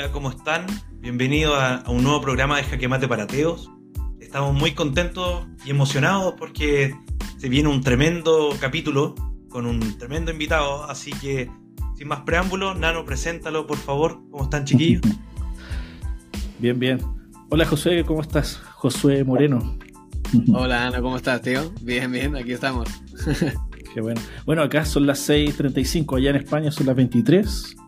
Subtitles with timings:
[0.00, 0.64] Hola, ¿cómo están?
[1.00, 3.70] Bienvenidos a, un nuevo programa de Jaque Mate para Teos.
[4.18, 6.94] Estamos muy contentos y emocionados porque
[7.36, 9.14] se viene un tremendo capítulo
[9.50, 11.50] con un tremendo invitado, así que
[11.98, 14.22] sin más preámbulos, Nano, preséntalo por favor.
[14.30, 15.02] ¿Cómo están chiquillos?
[16.60, 16.98] Bien, bien.
[17.50, 18.56] Hola José, ¿cómo estás?
[18.76, 19.78] Josué Moreno.
[20.54, 21.74] Hola Nano, ¿cómo estás, tío?
[21.82, 22.88] Bien, bien, aquí estamos.
[23.92, 24.22] Qué bueno.
[24.46, 26.96] Bueno, acá son las 6.35, allá en España son las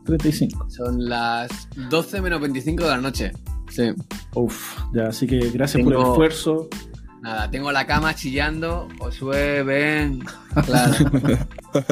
[0.04, 0.70] 23.35.
[0.70, 3.32] Son las 12 menos 25 de la noche.
[3.70, 3.92] Sí.
[4.34, 6.68] Uf, ya, así que gracias por el esfuerzo.
[7.22, 8.88] Nada, tengo la cama chillando.
[8.98, 10.24] Josué, ven.
[10.64, 10.94] Claro.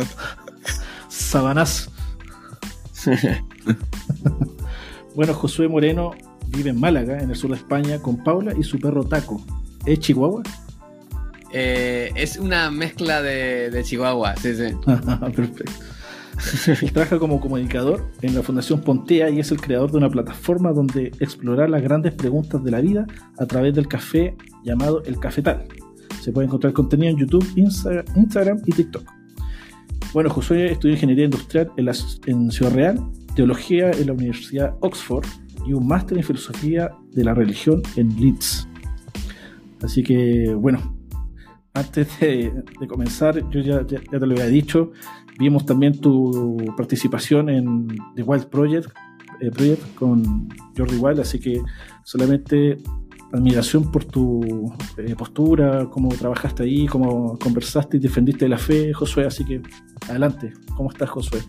[1.09, 1.91] Sabanás.
[5.15, 6.13] bueno, Josué Moreno
[6.49, 9.41] vive en Málaga, en el sur de España, con Paula y su perro Taco.
[9.87, 10.43] ¿Es Chihuahua?
[11.53, 14.75] Eh, es una mezcla de, Chihuahua, sí, sí.
[15.37, 15.73] Perfecto.
[16.93, 21.13] trabaja como comunicador en la Fundación Pontea y es el creador de una plataforma donde
[21.21, 23.07] explorar las grandes preguntas de la vida
[23.39, 25.65] a través del café llamado El Cafetal.
[26.21, 29.05] Se puede encontrar contenido en YouTube, Instagram y TikTok.
[30.13, 31.89] Bueno, Josué estudió ingeniería industrial en,
[32.27, 32.99] en Ciudad Real,
[33.35, 35.27] teología en la Universidad Oxford
[35.67, 38.67] y un máster en filosofía de la religión en Leeds.
[39.83, 41.01] Así que, bueno,
[41.75, 42.53] antes de,
[42.89, 44.93] comenzar, yo ya, te lo había dicho,
[45.41, 48.91] vimos también tu participación en The Wild Project,
[49.41, 51.63] eh, Project con Jordi Wild, así que
[52.05, 52.79] solamente
[53.33, 59.25] admiración por tu eh, postura, cómo trabajaste ahí, cómo conversaste y defendiste la fe, Josué,
[59.25, 59.63] así que
[60.09, 61.41] adelante, ¿cómo estás, Josué?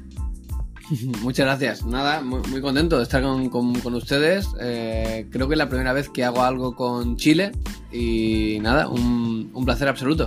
[1.21, 1.85] Muchas gracias.
[1.85, 4.47] Nada, muy, contento de estar con, ustedes.
[4.59, 7.51] Eh, creo que es la primera vez que hago algo con Chile
[7.91, 10.25] y nada, un, placer absoluto.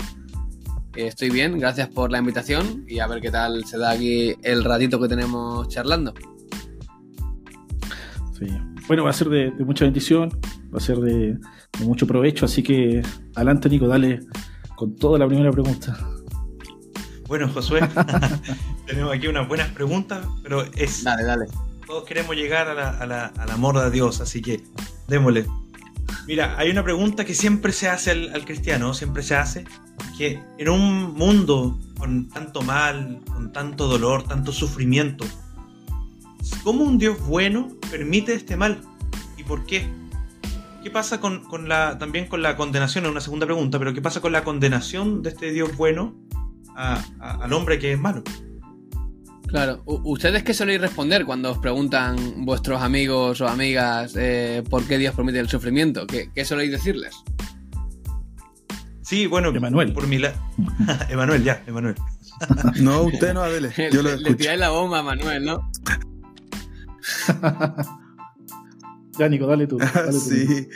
[0.96, 4.62] Estoy bien, gracias por la invitación y a ver qué tal se da aquí el
[4.62, 6.14] ratito que tenemos charlando.
[8.38, 8.46] Sí.
[8.86, 10.28] Bueno, va a ser de, mucha bendición,
[10.72, 11.38] va a ser de,
[11.78, 13.02] de mucho provecho, así que
[13.34, 14.20] adelante Nico, dale
[14.76, 15.98] con toda la primera pregunta.
[17.26, 17.80] Bueno, Josué,
[18.86, 21.02] tenemos aquí unas buenas preguntas, pero es.
[21.02, 21.46] Dale, dale.
[21.86, 24.62] Todos queremos llegar a la, a la, al amor de Dios, así que
[25.08, 25.46] démosle.
[26.26, 29.64] Mira, hay una pregunta que siempre se hace al, cristiano, siempre se hace,
[30.16, 35.24] que en un mundo con tanto mal, con tanto dolor, tanto sufrimiento,
[36.62, 38.80] ¿cómo un Dios bueno permite este mal?
[39.36, 39.86] ¿Y por qué?
[40.82, 43.04] ¿Qué pasa con, la, también con la condenación?
[43.04, 46.14] Es una segunda pregunta, pero ¿qué pasa con la condenación de este Dios bueno
[46.74, 48.22] al hombre que es malo.
[49.46, 54.98] Claro, ¿ustedes qué soléis responder cuando os preguntan vuestros amigos o amigas eh, por qué
[54.98, 56.06] Dios permite el sufrimiento?
[56.06, 57.14] ¿Qué, qué soléis decirles?
[59.04, 59.92] Sí, bueno, Emanuel.
[59.92, 60.34] por mi lado.
[61.08, 61.94] Emanuel, ya, Emanuel.
[62.80, 63.70] no, usted no, Adele.
[63.92, 65.70] Yo le, le tiráis la bomba a Manuel, ¿no?
[69.18, 69.78] ya, Nico, dale tú.
[70.10, 70.68] sí.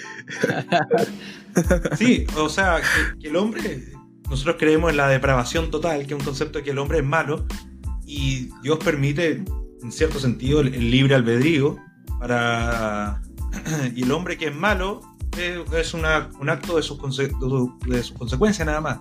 [1.96, 2.82] sí, o sea,
[3.18, 3.92] que el hombre
[4.28, 7.04] nosotros creemos en la depravación total, que es un concepto de que el hombre es
[7.04, 7.46] malo,
[8.04, 9.42] y Dios permite,
[9.82, 11.78] en cierto sentido, el, libre albedrío
[12.18, 13.22] para...
[13.96, 15.00] y el hombre que es malo
[15.38, 18.98] es, un acto de sus, de sus consecuencias nada más.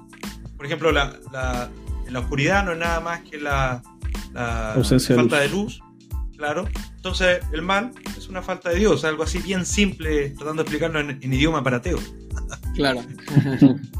[0.56, 1.14] Por ejemplo, la,
[2.06, 3.82] en la oscuridad no es nada más que la,
[4.34, 5.82] falta de luz.
[6.36, 6.68] claro.
[6.96, 11.00] Entonces, el mal es una falta de Dios, algo así bien simple, tratando de explicarlo
[11.00, 12.00] en, en idioma para ateo.
[12.76, 13.02] Claro.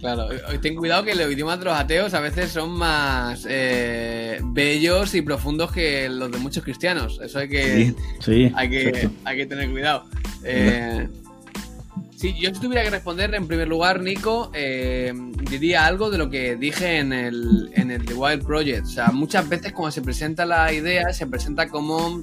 [0.00, 0.28] Claro,
[0.62, 5.20] ten cuidado que los idiomas de los ateos a veces son más eh, bellos y
[5.20, 7.20] profundos que los de muchos cristianos.
[7.22, 10.06] Eso hay que, sí, hay que, hay que tener cuidado.
[10.42, 11.06] Eh,
[12.20, 15.10] si yo tuviera que responder en primer lugar, Nico, eh,
[15.48, 18.84] diría algo de lo que dije en el, en el The Wild Project.
[18.84, 22.22] O sea, muchas veces cuando se presenta la idea, se presenta como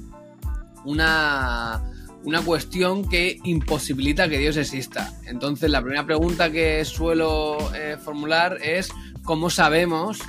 [0.84, 1.82] una
[2.22, 5.14] una cuestión que imposibilita que Dios exista.
[5.26, 8.90] Entonces, la primera pregunta que suelo eh, formular es,
[9.24, 10.20] ¿cómo sabemos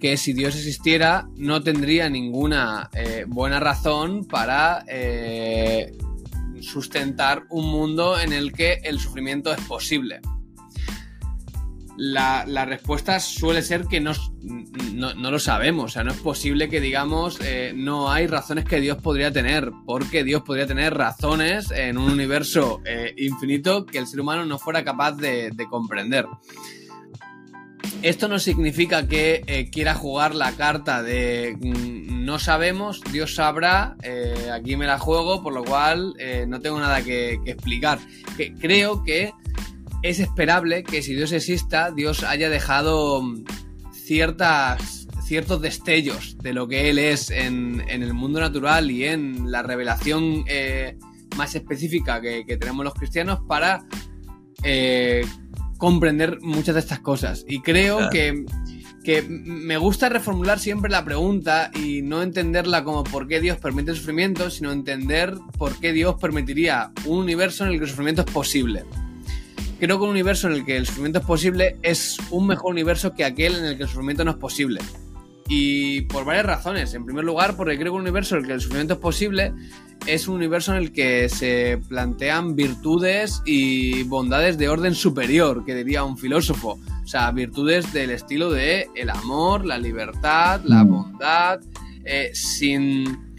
[0.00, 4.84] que si Dios existiera no tendría ninguna eh, buena razón para
[6.62, 10.20] sustentar un mundo en el que el sufrimiento es posible?
[11.96, 14.12] la, respuesta suele ser que no,
[14.42, 15.84] no, lo sabemos.
[15.84, 19.70] O sea, no es posible que digamos eh, no hay razones que Dios podría tener,
[19.86, 24.58] porque Dios podría tener razones en un universo eh, infinito que el ser humano no
[24.58, 26.26] fuera capaz de, comprender.
[28.02, 33.96] Esto no significa que eh, quiera jugar la carta de mm, no sabemos, Dios sabrá,
[34.52, 36.14] aquí me la juego, por lo cual
[36.46, 37.98] no tengo nada que, explicar.
[38.36, 39.32] Que creo que
[40.02, 43.44] es esperable que si Dios exista, Dios haya dejado mm,
[43.92, 49.50] ciertas, ciertos destellos de lo que Él es en, en el mundo natural y en
[49.50, 50.96] la revelación eh,
[51.36, 53.84] más específica que, tenemos los cristianos para
[54.64, 55.24] eh,
[55.82, 57.44] comprender muchas de estas cosas.
[57.48, 58.10] Y creo Claro.
[58.12, 58.44] que,
[59.02, 63.90] que me gusta reformular siempre la pregunta y no entenderla como por qué Dios permite
[63.90, 68.22] el sufrimiento, sino entender por qué Dios permitiría un universo en el que el sufrimiento
[68.24, 68.84] es posible.
[69.80, 73.12] Creo que un universo en el que el sufrimiento es posible es un mejor universo
[73.12, 74.80] que aquel en el que el sufrimiento no es posible.
[75.48, 76.94] Y por varias razones.
[76.94, 79.52] En primer lugar, porque creo que un universo en el que el sufrimiento es posible
[80.06, 85.74] es un universo en el que se plantean virtudes y bondades de orden superior, que
[85.74, 86.78] diría un filósofo.
[87.02, 90.88] O sea, virtudes del estilo de el amor, la libertad, la Mm.
[90.88, 91.60] bondad,
[92.04, 93.32] eh, sin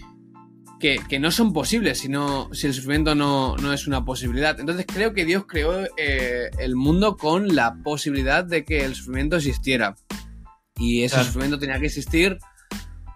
[0.80, 4.60] que, que no son posibles si, no- si el sufrimiento no, no es una posibilidad.
[4.60, 9.38] Entonces creo que Dios creó eh, el mundo con la posibilidad de que el sufrimiento
[9.38, 9.96] existiera.
[10.78, 11.26] Y ese Claro.
[11.28, 12.38] sufrimiento tenía que existir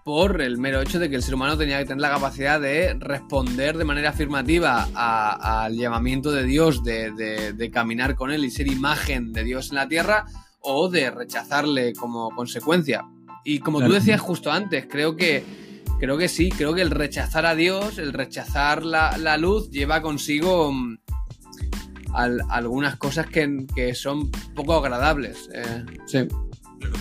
[0.08, 2.94] por el mero hecho de que el ser humano tenía que tener la capacidad de
[2.94, 8.50] responder de manera afirmativa al llamamiento de Dios, de, de- de caminar con Él y
[8.50, 10.24] ser imagen de Dios en la tierra,
[10.62, 13.04] o de rechazarle como consecuencia.
[13.44, 15.44] Y como tú decías justo antes, creo que,
[16.00, 20.02] creo que sí, creo que el rechazar a Dios, el rechazar la, la luz, lleva
[20.02, 21.00] consigo mm,
[22.14, 25.50] al- algunas cosas que, que son poco agradables.
[25.54, 26.20] eh, sí.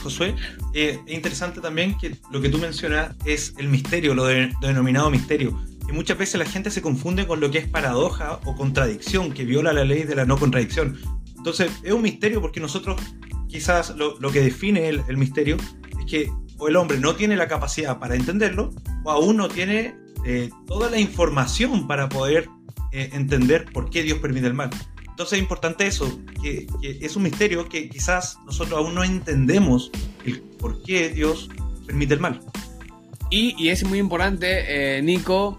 [0.02, 0.34] Josué,
[0.74, 5.10] eh, es interesante también que lo que tú mencionas es el misterio, lo de- denominado
[5.10, 5.58] misterio.
[5.88, 9.44] Y muchas veces la gente se confunde con lo que es paradoja o contradicción, que
[9.44, 10.98] viola la ley de la no contradicción.
[11.36, 13.00] Entonces, es un misterio porque nosotros,
[13.48, 15.56] quizás lo, lo que define el, el misterio
[16.00, 18.72] es que o el hombre no tiene la capacidad para entenderlo,
[19.04, 19.94] o aún no tiene
[20.24, 22.48] eh, toda la información para poder
[22.92, 24.70] eh, entender por qué Dios permite el mal.
[25.16, 29.90] Entonces es importante eso, que, que es un misterio que quizás nosotros aún no entendemos
[30.26, 31.48] el por qué Dios
[31.86, 32.42] permite el mal.
[33.30, 35.58] Y, y es muy importante, eh, Nico,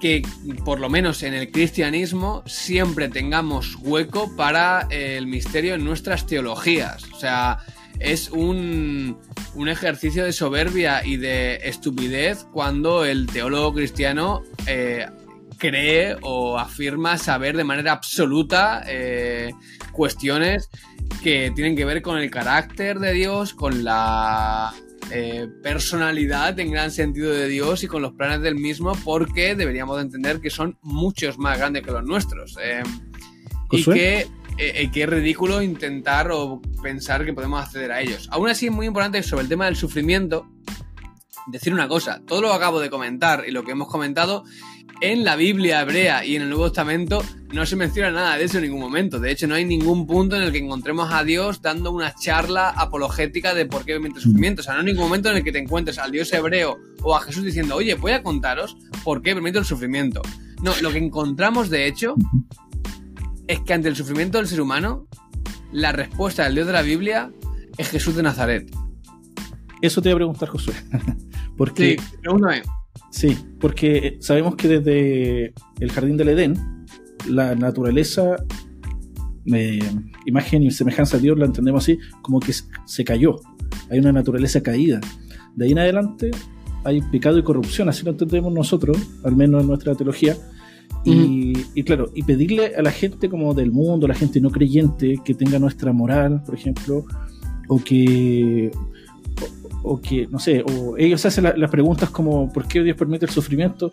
[0.00, 0.22] que
[0.64, 6.24] por lo menos en el cristianismo siempre tengamos hueco para eh, el misterio en nuestras
[6.24, 7.02] teologías.
[7.12, 7.58] O sea,
[7.98, 9.18] es un,
[9.56, 15.08] un ejercicio de soberbia y de estupidez cuando el teólogo cristiano eh,
[15.56, 19.52] cree o afirma saber de manera absoluta eh,
[19.92, 20.68] cuestiones
[21.22, 24.74] que tienen que ver con el carácter de Dios, con la
[25.10, 29.96] eh, personalidad en gran sentido de Dios y con los planes del mismo, porque deberíamos
[29.96, 32.56] de entender que son muchos más grandes que los nuestros.
[32.62, 32.82] eh,
[33.70, 34.28] y que,
[34.58, 38.28] eh, que es ridículo intentar o pensar que podemos acceder a ellos.
[38.30, 40.46] Aún así es muy importante sobre el tema del sufrimiento
[41.46, 42.22] decir una cosa.
[42.24, 44.44] Todo lo que acabo de comentar y lo que hemos comentado
[45.00, 47.22] en la Biblia hebrea y en el Nuevo Testamento
[47.52, 49.20] no se menciona nada de eso en ningún momento.
[49.20, 52.70] De hecho, no hay ningún punto en el que encontremos a Dios dando una charla
[52.70, 54.62] apologética de por qué permite el sufrimiento.
[54.62, 57.14] O sea, no hay ningún momento en el que te encuentres al Dios hebreo o
[57.14, 60.22] a Jesús diciendo, oye, voy a contaros por qué permite el sufrimiento.
[60.62, 62.14] No, lo que encontramos de hecho
[63.46, 65.06] es que ante el sufrimiento del ser humano,
[65.70, 67.30] la respuesta del Dios de la Biblia
[67.76, 68.70] es Jesús de Nazaret.
[69.82, 70.74] Eso te iba a preguntar, Josué.
[71.56, 72.62] Porque, Sí, pregúntame.
[73.14, 76.56] Sí, porque sabemos que desde el jardín del Edén,
[77.28, 78.36] la naturaleza,
[79.46, 79.78] eh,
[80.26, 83.36] imagen y semejanza a Dios, la entendemos así, como que se- cayó.
[83.90, 85.00] Hay una naturaleza caída.
[85.54, 86.30] De ahí en adelante
[86.84, 90.36] hay pecado y corrupción, así lo entendemos nosotros, al menos en nuestra teología.
[91.04, 94.50] Y, y claro, y pedirle a la gente como del mundo, a la gente no
[94.50, 97.04] creyente, que tenga nuestra moral, por ejemplo,
[97.68, 98.70] o que,
[99.86, 103.26] o, que, no sé, o ellos hacen la- las preguntas como, ¿por qué Dios permite
[103.26, 103.92] el sufrimiento?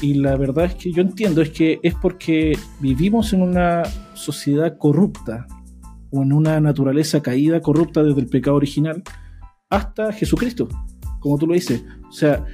[0.00, 3.82] Y la verdad es que yo entiendo, es que es porque vivimos en una
[4.14, 5.46] sociedad corrupta,
[6.10, 9.02] o en una naturaleza caída, corrupta desde el pecado original,
[9.68, 10.68] hasta Jesucristo,
[11.20, 11.84] como tú lo dices.
[12.08, 12.44] O sea,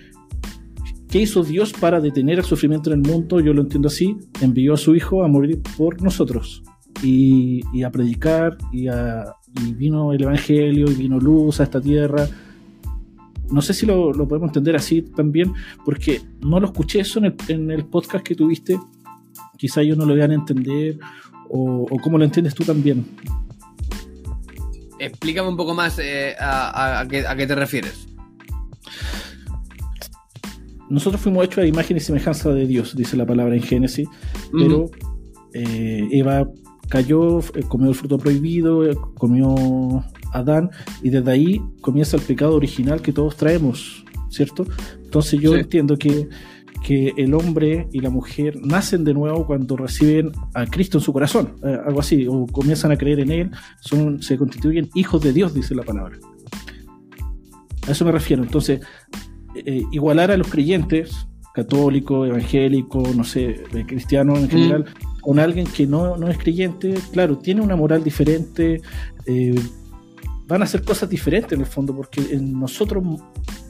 [1.08, 3.38] ¿Qué hizo Dios para detener el sufrimiento en el mundo?
[3.38, 4.16] Yo lo entiendo así.
[4.40, 6.64] Envió a su Hijo a morir por nosotros
[7.04, 9.26] y, y a predicar y, a-
[9.64, 12.26] y vino el Evangelio y vino luz a esta tierra.
[13.50, 15.52] No sé si lo, lo podemos entender así también,
[15.84, 18.78] porque no lo escuché eso en el, en el podcast que tuviste.
[19.58, 20.98] Quizá ellos no lo vean a entender
[21.50, 23.04] o, o cómo lo entiendes tú también.
[24.98, 28.06] Explícame un poco más eh, a, a- a qué, a qué te refieres.
[30.88, 34.08] Nosotros fuimos hechos a imagen y semejanza de Dios, dice la palabra en Génesis.
[34.52, 34.90] pero
[35.52, 36.46] eh, Eva
[36.88, 38.82] cayó, comió el fruto prohibido,
[39.14, 40.70] comió Adán,
[41.02, 44.66] y desde ahí comienza el pecado original que todos traemos, ¿cierto?
[45.02, 45.60] Entonces yo Sí.
[45.60, 46.28] entiendo que,
[46.84, 51.12] que el hombre y la mujer nacen de nuevo cuando reciben a Cristo en su
[51.12, 53.50] corazón, eh, algo así, o comienzan a creer en Él,
[53.80, 56.18] son, se constituyen hijos de Dios, dice la palabra.
[57.86, 58.42] A eso me refiero.
[58.42, 58.80] Entonces,
[59.54, 64.84] eh, igualar a los creyentes, católicos, evangélicos, no sé, eh, cristianos en general,
[65.20, 68.80] con alguien que no, no es creyente, claro, tiene una moral diferente,
[69.26, 69.54] eh,
[70.46, 73.02] van a hacer cosas diferentes en el fondo, porque en nosotros,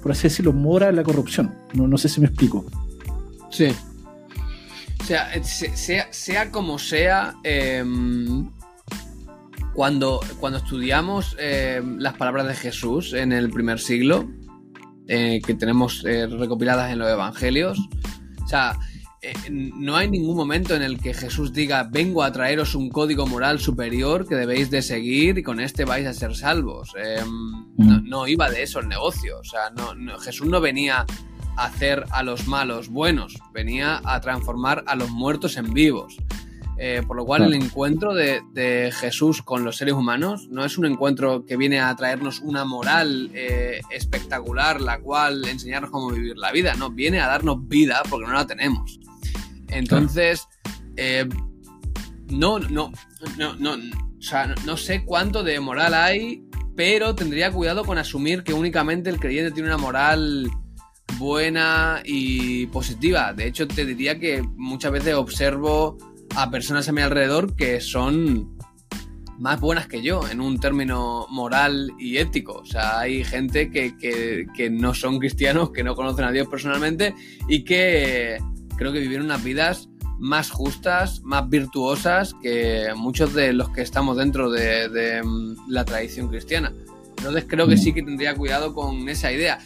[0.03, 1.55] por así decirlo, mora la corrupción.
[1.73, 2.65] No, no sé si me explico.
[3.51, 3.69] Sí.
[5.01, 8.51] O sea, se- sea, sea como sea, em,
[9.75, 14.29] cuando, cuando estudiamos em, las palabras de Jesús en el primer siglo,
[15.07, 17.79] eh, que tenemos eh, recopiladas en los evangelios,
[18.43, 18.79] o sea,
[19.51, 23.59] no hay ningún momento en el que Jesús diga, vengo a traeros un código moral
[23.61, 26.93] superior que debéis de seguir y con este vais a ser salvos.
[26.97, 29.39] Em, no, no iba de eso el negocio.
[29.39, 31.07] O sea, no, no- Jesús no venía
[31.57, 36.17] a hacer a los malos buenos, venía a transformar a los muertos en vivos.
[36.77, 37.55] Eh, por lo cual Claro.
[37.55, 41.79] el encuentro de, de Jesús con los seres humanos no es un encuentro que viene
[41.79, 47.21] a traernos una moral eh, espectacular, la cual enseñarnos cómo vivir la vida, no, viene
[47.21, 48.99] a darnos vida porque no la tenemos.
[49.75, 50.47] Entonces,
[50.97, 51.29] eh,
[52.31, 52.93] no, no,
[53.39, 56.45] no, no, o sea, no, sé cuánto de moral hay,
[56.77, 60.51] pero tendría cuidado con asumir que únicamente el creyente tiene una moral
[61.19, 63.33] buena y positiva.
[63.33, 65.97] De hecho, te diría que muchas veces observo
[66.37, 68.57] a personas a mi alrededor que son
[69.39, 72.55] más buenas que yo en un término moral y ético.
[72.63, 76.49] O sea, hay gente que, que- que no son cristianos, que no conocen a Dios
[76.49, 77.15] personalmente
[77.49, 78.39] y que
[78.77, 79.89] creo que vivieron unas vidas
[80.19, 85.85] más justas, más virtuosas que muchos de los que estamos dentro de, de, mm, la
[85.85, 86.73] tradición cristiana.
[87.19, 89.59] Entonces creo que sí que tendría cuidado con esa idea.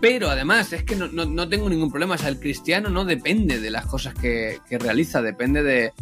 [0.00, 2.16] Pero además, es que no, no- no tengo ningún problema.
[2.16, 5.92] O sea, el cristiano no depende de las cosas que, que realiza, depende de,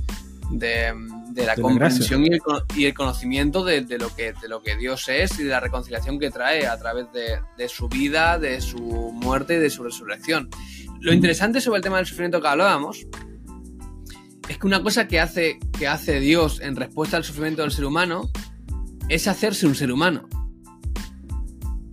[0.50, 4.14] de, de la De la comprensión y el, cono- y el conocimiento de, de lo
[4.14, 7.68] que, de lo que Dios es y de la reconciliación que trae a través de
[7.68, 10.48] su vida, de su muerte y de su resurrección.
[11.02, 13.04] Lo interesante sobre el tema del sufrimiento que hablábamos
[14.48, 17.86] es que una cosa que hace, que hace Dios en respuesta al sufrimiento del ser
[17.86, 18.30] humano
[19.08, 20.28] es hacerse un ser humano.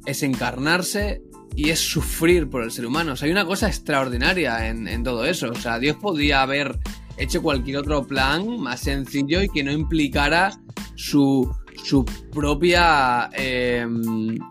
[0.06, 1.24] Es encarnarse
[1.56, 3.14] y es sufrir por el ser humano.
[3.14, 5.50] O sea, hay una cosa extraordinaria en, en todo eso.
[5.50, 6.78] O sea, Dios podía haber
[7.18, 10.52] hecho cualquier otro plan más sencillo y que no implicara
[10.94, 11.52] su,
[11.84, 13.88] su propia eh,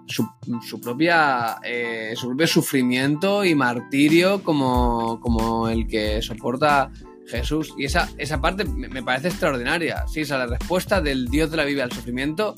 [0.07, 6.91] su, propia eh, su propio sufrimiento y martirio como, como el que soporta
[7.29, 7.75] Jesús.
[7.77, 10.05] Y esa, esa parte me, parece extraordinaria.
[10.09, 12.55] Sí, o la respuesta del Dios de la Biblia al sufrimiento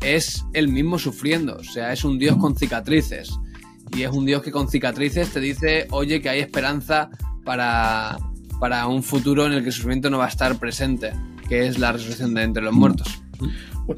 [0.00, 1.56] es el mismo sufriendo.
[1.56, 3.38] O sea, es un Dios con cicatrices.
[3.96, 7.10] Y es un Dios que con cicatrices te dice, oye, que hay esperanza
[7.44, 8.18] para,
[8.60, 11.12] para un futuro en el que el sufrimiento no va a estar presente,
[11.48, 13.22] que es la resurrección de entre los muertos.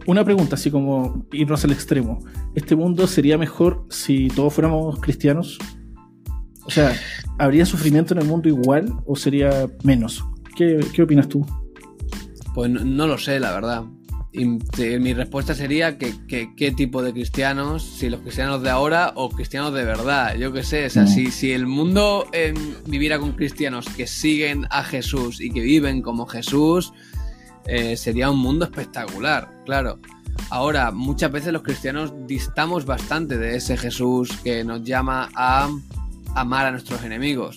[0.06, 2.20] Una pregunta, así como irnos al extremo.
[2.54, 5.58] ¿Este mundo sería mejor si todos fuéramos cristianos?
[6.64, 6.94] O sea,
[7.38, 10.24] ¿habría sufrimiento en el mundo igual o sería menos?
[10.56, 11.44] ¿Qué, qué opinas tú?
[12.54, 13.82] Pues no, no lo sé, la verdad.
[14.32, 18.70] Y te- mi respuesta sería que, que- qué tipo de cristianos, si los cristianos de
[18.70, 21.08] ahora o cristianos de verdad, yo qué sé, o sea, Mm.
[21.08, 22.54] si, si el mundo em,
[22.86, 26.92] viviera con cristianos que siguen a Jesús y que viven como Jesús,
[27.66, 29.98] eh, sería un mundo espectacular, claro.
[30.50, 35.68] Ahora, muchas veces los cristianos distamos bastante de ese Jesús que nos llama a
[36.34, 37.56] amar a nuestros enemigos,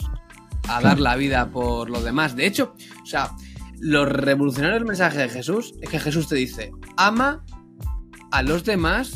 [0.67, 2.35] a dar la vida por los demás.
[2.35, 3.31] De hecho, o sea,
[3.79, 7.43] lo revolucionario del mensaje de Jesús es que Jesús te dice, ama
[8.31, 9.13] a los demás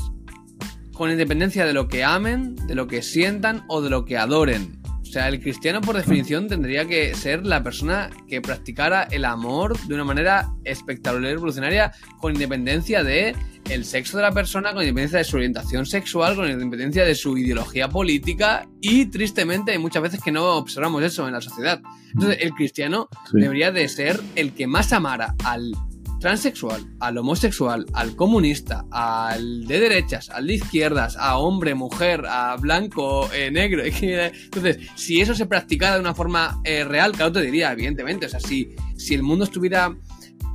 [0.94, 4.76] con independencia de lo que amen, de lo que sientan o de lo que adoren.
[5.07, 9.77] O sea, el cristiano por definición tendría que ser la persona que practicara el amor
[9.87, 13.35] de una manera espectacular y revolucionaria con independencia de
[13.69, 17.37] el sexo de la persona, con independencia de su orientación sexual, con independencia de su
[17.37, 21.81] ideología política y tristemente hay muchas veces que no observamos eso en la sociedad.
[22.13, 23.39] Entonces, el cristiano Sí.
[23.39, 25.71] debería de ser el que más amara al
[26.19, 32.55] transexual, al homosexual, al comunista, al de derechas, al de izquierdas, a hombre, mujer, a
[32.57, 33.83] blanco, eh, negro.
[33.86, 38.25] Entonces, si eso se practicara de una forma eh, real, claro, te diría, evidentemente.
[38.25, 39.95] O sea, si, si el mundo estuviera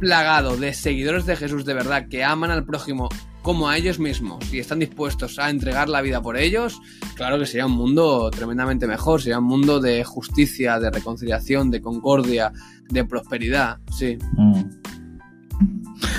[0.01, 3.09] plagado de seguidores de Jesús de verdad que aman al prójimo
[3.43, 6.81] como a ellos mismos y están dispuestos a entregar la vida por ellos,
[7.15, 11.81] claro que sería un mundo tremendamente mejor, sería un mundo de justicia, de reconciliación, de
[11.81, 12.53] concordia,
[12.89, 14.19] de prosperidad, sí.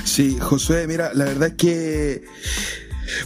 [0.03, 2.23] Sí, Josué, mira, la verdad es que.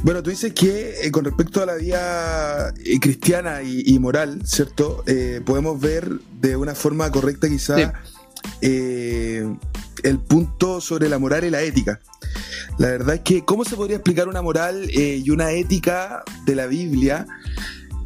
[0.01, 4.41] Bueno, tú dices que eh, con respecto a la vida eh, cristiana y, y moral,
[4.45, 5.03] ¿cierto?
[5.05, 6.09] Eh, podemos ver
[6.41, 7.83] de una forma correcta, quizá, Sí.
[8.61, 11.99] el punto sobre la moral y la ética.
[12.77, 16.67] La verdad es que, ¿cómo se podría explicar una moral y una ética de la
[16.67, 17.25] Biblia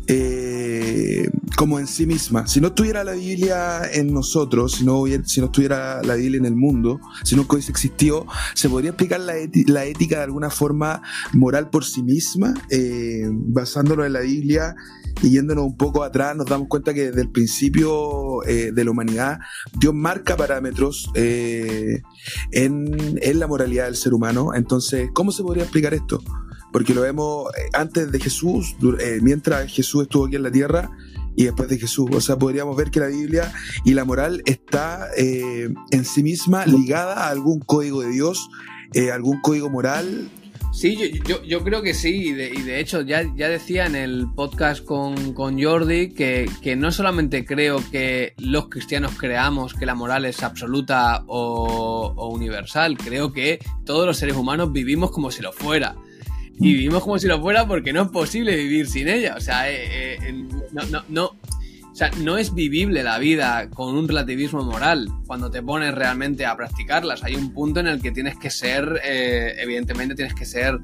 [0.08, 0.50] eh,
[1.56, 2.48] como en sí misma.
[2.48, 6.46] Si no estuviera la Biblia en nosotros, si no, si no estuviera la Biblia en
[6.46, 11.02] el mundo, si no existido, se podría explicar la, ética de alguna forma
[11.34, 14.76] moral por sí misma, eh, basándolo en la Biblia
[15.22, 18.92] y yéndonos un poco atrás, nos damos cuenta que desde el principio eh, de la
[18.92, 19.40] humanidad,
[19.80, 22.02] Dios marca parámetros en,
[22.52, 24.54] en la moralidad del ser humano.
[24.56, 26.22] Entonces, ¿cómo se podría explicar esto?
[26.72, 30.90] Porque lo vemos eh, antes de Jesús, eh, mientras Jesús estuvo aquí en la tierra
[31.36, 32.10] y después de Jesús.
[32.13, 33.51] O sea, podríamos ver que la Biblia
[33.86, 38.50] y la moral está eh, en sí misma ligada a algún código de Dios,
[39.13, 40.30] algún código moral.
[40.74, 44.86] Sí, yo, yo, creo que sí, y de, hecho ya, ya decía en el podcast
[44.86, 50.24] con, con Jordi que, que, no solamente creo que los cristianos creamos que la moral
[50.24, 55.51] es absoluta o, o universal, creo que todos los seres humanos vivimos como si lo
[55.51, 55.96] fuera
[56.62, 59.34] y vivimos como si lo fuera porque no es posible vivir sin ella.
[59.36, 63.96] O sea, eh, eh, no, no, no, o sea, no es vivible la vida con
[63.96, 67.24] un relativismo moral cuando te pones realmente a practicarlas.
[67.24, 70.80] Hay un punto en el que tienes que ser, eh, evidentemente tienes que ser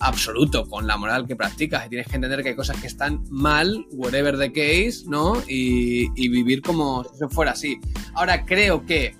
[0.00, 3.22] absoluto con la moral que practicas y tienes que entender que hay cosas que están
[3.30, 5.40] mal, whatever the case, ¿no?
[5.46, 7.78] Y, y vivir como si eso fuera así.
[8.14, 9.14] Ahora creo que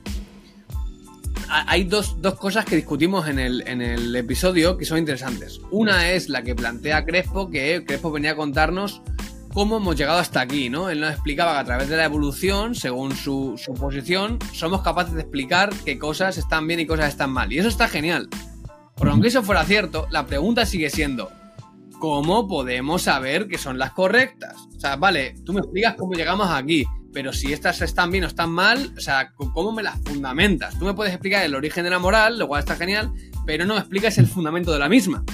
[1.51, 5.61] hay dos, cosas que discutimos en el, en el episodio que son interesantes.
[5.71, 9.03] Una es la que plantea Crespo, que Crespo venía a contarnos
[9.53, 10.91] cómo hemos llegado hasta aquí, ¿no?
[10.91, 15.15] Él nos explicaba que a través de la evolución, según su, su posición, somos capaces
[15.15, 17.53] de explicar qué cosas están bien y cosas están mal.
[17.53, 18.29] Y eso está genial.
[18.97, 21.31] Pero aunque eso fuera cierto, la pregunta sigue siendo,
[21.99, 24.57] ¿cómo podemos saber que son las correctas?
[24.77, 28.27] O sea, vale, tú me explicas cómo llegamos aquí, pero si estas están bien o
[28.27, 30.79] están mal, o sea, ¿cómo me las fundamentas?
[30.79, 33.13] Tú me puedes explicar el origen de la moral, lo cual está genial,
[33.47, 35.25] pero no me explicas el fundamento de la misma.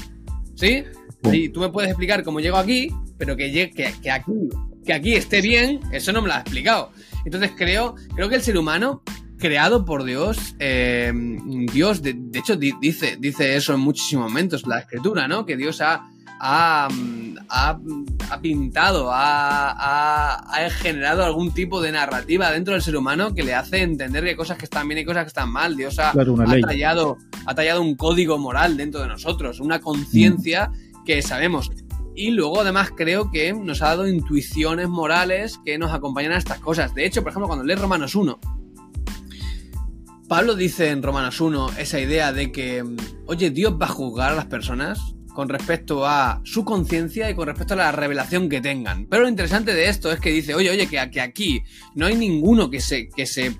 [0.55, 0.85] ¿Sí?
[1.31, 2.89] Sí, tú me puedes explicar cómo llego aquí,
[3.19, 4.33] pero que, que, aquí,
[4.85, 6.93] que aquí esté bien, eso no me lo has explicado.
[7.25, 9.03] Entonces creo, creo que el ser humano,
[9.39, 11.13] creado por Dios, eh,
[11.73, 15.47] Dios, de, hecho, dice, dice eso en muchísimos momentos, la escritura, ¿no?
[15.47, 16.11] Que Dios ha
[16.47, 17.79] ha,
[18.43, 24.23] pintado, ha, generado algún tipo de narrativa dentro del ser humano que le hace entender
[24.25, 25.75] que hay cosas que están bien y cosas que están mal.
[25.75, 30.71] Dios ha, tallado, ha tallado un código moral dentro de nosotros, una conciencia
[31.07, 31.71] que sabemos.
[32.15, 36.61] Y luego además creo que nos ha dado intuiciones morales que nos acompañan a estas
[36.61, 36.95] cosas.
[36.95, 38.39] De hecho, por ejemplo, cuando lees Romanos 1,
[40.29, 42.85] Pablo dice en Romanos 1 esa idea de que,
[43.27, 47.49] oye, Dios va a juzgar a las personas con respecto a su conciencia y con
[47.49, 49.07] respecto a la revelación que tengan.
[49.07, 51.63] Pero lo interesante de esto es que dice, oye, oye, que, aquí
[51.95, 53.57] no hay ninguno que se, que se,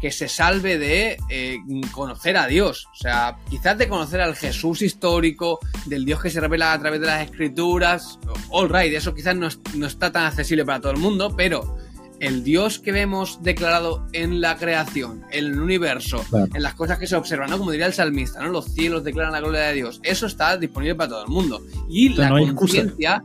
[0.00, 1.58] que se salve de eh,
[1.92, 2.88] conocer a Dios.
[2.92, 7.00] O sea, quizás de conocer al Jesús histórico, del Dios que se revela a través
[7.00, 8.18] de las escrituras.
[8.50, 11.78] All right, eso quizás no, no está tan accesible para todo el mundo, pero
[12.20, 17.06] el Dios que vemos declarado en la creación, en el universo, en las cosas que
[17.06, 17.58] se observan, ¿no?
[17.58, 18.50] Como diría el salmista, ¿no?
[18.50, 20.00] Los cielos declaran la gloria de Dios.
[20.02, 21.62] Eso está disponible para todo el mundo.
[21.88, 23.22] Y la conciencia.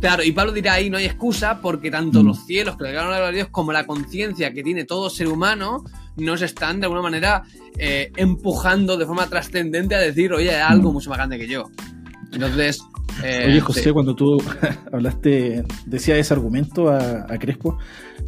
[0.00, 2.26] Claro, y Pablo dirá ahí no hay excusa porque tanto mm.
[2.26, 5.26] los cielos que declaran la gloria de Dios como la conciencia que tiene todo ser
[5.26, 5.82] humano
[6.16, 7.42] nos están de alguna manera
[7.78, 10.92] eh, empujando de forma trascendente a decir, oye, hay algo mm.
[10.92, 11.64] mucho más grande que yo.
[12.32, 12.80] Entonces,
[13.22, 14.38] eh, Oye, José, cuando tú
[14.92, 17.78] hablaste, decía ese argumento a, Crespo,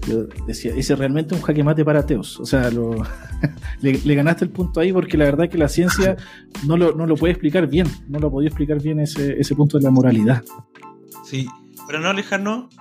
[0.06, 2.38] yo decía, ese realmente un jaque mate para ateos.
[2.40, 2.70] O sea,
[3.80, 6.16] le, ganaste el punto ahí porque la verdad es que la ciencia
[6.66, 9.78] no lo, no lo puede explicar bien, no lo podía explicar bien ese, ese punto
[9.78, 10.44] de la moralidad.
[11.24, 11.48] Sí,
[11.86, 12.74] para no alejarnos,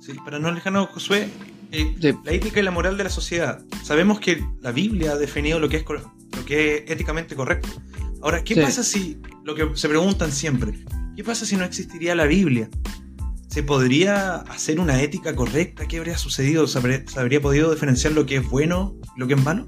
[0.00, 1.28] sí, para no alejarnos, Josué,
[1.72, 3.62] eh, la ética y la moral de la sociedad.
[3.82, 7.68] Sabemos que la Biblia ha definido lo que es, lo que es éticamente correcto.
[8.22, 10.72] Ahora, ¿qué pasa si lo que se preguntan siempre?
[11.16, 12.70] ¿Qué pasa si no existiría la Biblia?
[13.54, 15.86] ¿Se podría hacer una ética correcta?
[15.86, 16.66] ¿Qué habría sucedido?
[16.66, 19.64] ¿Se habría, podido diferenciar lo que es bueno y lo que es malo?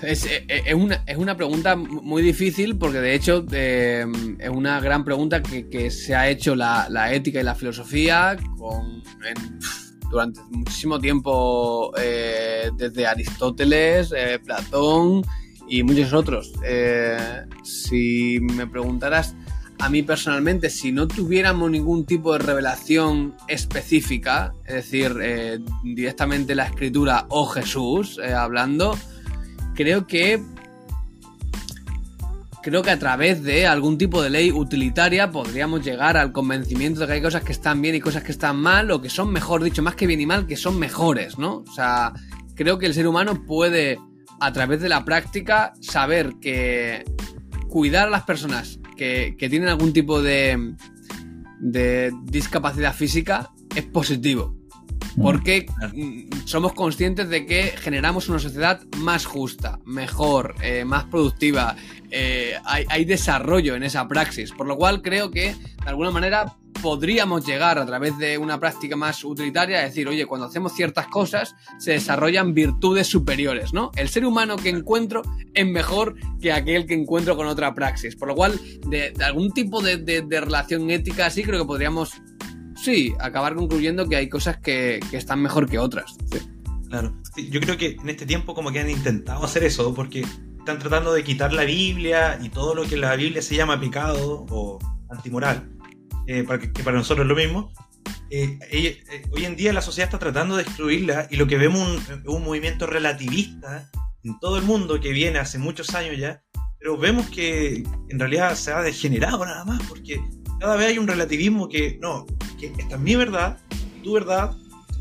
[0.00, 4.06] Es, eh, eh, una, pregunta muy difícil porque de hecho eh,
[4.38, 8.38] es una gran pregunta que, se ha hecho la, ética y la filosofía
[10.10, 14.14] durante muchísimo tiempo desde Aristóteles,
[14.46, 15.24] Platón
[15.68, 16.52] y muchos otros.
[16.64, 17.16] Eh,
[17.62, 19.36] si me preguntaras
[19.78, 26.54] a mí personalmente, si no tuviéramos ningún tipo de revelación específica, es decir, eh, directamente
[26.54, 28.98] la escritura o Jesús eh, hablando,
[29.74, 30.42] creo que
[32.60, 37.06] creo que a través de algún tipo de ley utilitaria podríamos llegar al convencimiento de
[37.06, 39.62] que hay cosas que están bien y cosas que están mal, o que son mejor
[39.62, 41.64] dicho, más que bien y mal, que son mejores, ¿no?
[41.66, 42.12] O sea,
[42.56, 43.98] creo que el ser humano puede,
[44.40, 47.04] a través de la práctica, saber que
[47.68, 50.74] cuidar a las personas que, que tienen algún tipo de,
[51.60, 54.54] de discapacidad física es positivo.
[55.20, 61.76] Porque mm, somos conscientes de que generamos una sociedad más justa, mejor, eh, más productiva.
[62.10, 64.52] eh, hay, hay desarrollo en esa praxis.
[64.52, 68.96] Por lo cual creo que, de alguna manera, podríamos llegar a través de una práctica
[68.96, 73.90] más utilitaria a decir, oye, cuando hacemos ciertas cosas se desarrollan virtudes superiores, ¿no?
[73.96, 75.22] El ser humano que encuentro
[75.54, 78.16] es mejor que aquel que encuentro con otra praxis.
[78.16, 82.12] Por lo cual, de, algún tipo de, de- relación ética así, creo que podríamos,
[82.76, 86.16] sí, acabar concluyendo que hay cosas que, que están mejor que otras.
[86.88, 87.14] Claro.
[87.50, 90.24] Yo creo que en este tiempo como que han intentado hacer eso, porque
[90.58, 94.46] están tratando de quitar la Biblia y todo lo que la Biblia se llama pecado
[94.50, 94.78] o
[95.10, 95.68] antimoral,
[96.28, 97.72] eh, para que, que para nosotros es lo mismo.
[98.30, 102.02] Eh, eh, hoy en día la sociedad está tratando de destruirla y lo que vemos
[102.02, 103.90] es un, un movimiento relativista
[104.22, 106.42] en todo el mundo que viene hace muchos años ya,
[106.78, 110.20] pero vemos que en realidad se ha degenerado nada más, porque
[110.60, 112.26] cada vez hay un relativismo que no,
[112.60, 113.58] que esta es mi verdad,
[114.04, 114.54] tu verdad,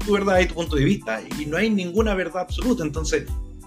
[0.06, 2.84] tu verdad y tu punto de vista y no hay ninguna verdad absoluta.
[2.84, 3.26] Entonces,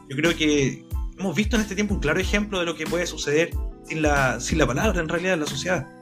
[0.08, 0.82] yo creo que
[1.18, 3.50] hemos visto en este tiempo un claro ejemplo de lo que puede suceder
[3.86, 5.99] sin la, sin la palabra en realidad en la sociedad.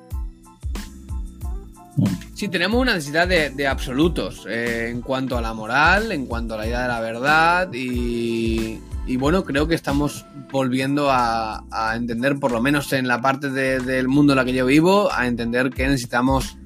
[2.34, 6.54] Sí, tenemos una necesidad de, de absolutos eh, en cuanto a la moral, en cuanto
[6.54, 11.96] a la idea de la verdad y, y bueno, creo que estamos volviendo a, a
[11.96, 15.12] entender, por lo menos en la parte de- del mundo en la que yo vivo,
[15.12, 16.56] a entender que necesitamos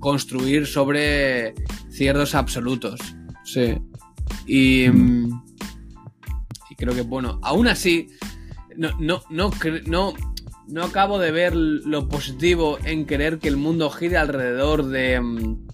[0.00, 1.54] construir sobre
[1.90, 2.98] ciertos absolutos.
[3.44, 3.78] Sí.
[4.46, 5.42] Y, mm,
[6.70, 8.08] y creo que, bueno, aún así,
[8.76, 9.50] no, no, no,
[9.86, 10.14] no,
[10.68, 15.20] no acabo de ver lo positivo en querer que el mundo gire alrededor de.
[15.20, 15.66] mm,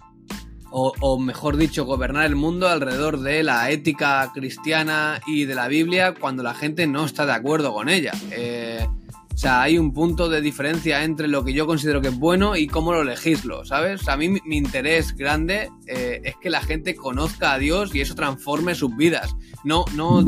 [0.75, 6.15] O, mejor dicho, gobernar el mundo alrededor de la ética cristiana y de la Biblia
[6.19, 8.13] cuando la gente no está de acuerdo con ella.
[8.31, 8.87] Eh,
[9.35, 12.57] o sea, hay un punto de diferencia entre lo que yo considero que es bueno
[12.57, 14.01] y cómo lo legislo, ¿sabes?
[14.01, 17.59] O sea, a mí mi, mi interés grande eh, es que la gente conozca a
[17.59, 20.25] Dios y eso transforme sus vidas, no, no,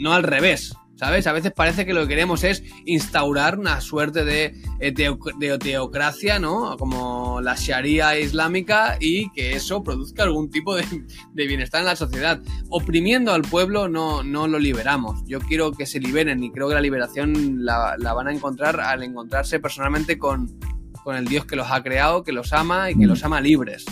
[0.00, 1.26] no al revés, ¿sabes?
[1.26, 6.38] A veces parece que lo que queremos es instaurar una suerte de, eh, de teocracia,
[6.38, 6.76] ¿no?
[6.76, 10.84] Como la Sharia islámica y que eso produzca algún tipo de,
[11.32, 12.40] de bienestar en la sociedad.
[12.68, 15.22] Oprimiendo al pueblo no, no lo liberamos.
[15.26, 18.80] Yo quiero que se liberen y creo que la liberación la, la van a encontrar
[18.80, 20.58] al encontrarse personalmente con,
[21.02, 23.84] con el Dios que los ha creado, que los ama y que los ama libres.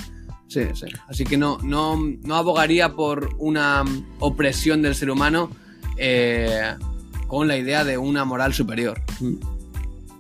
[0.49, 0.87] Sí, sí.
[1.09, 3.85] Así que no, no, no abogaría por una
[4.19, 5.51] opresión del ser humano
[5.97, 6.75] eh,
[7.33, 9.01] con la idea de una moral superior.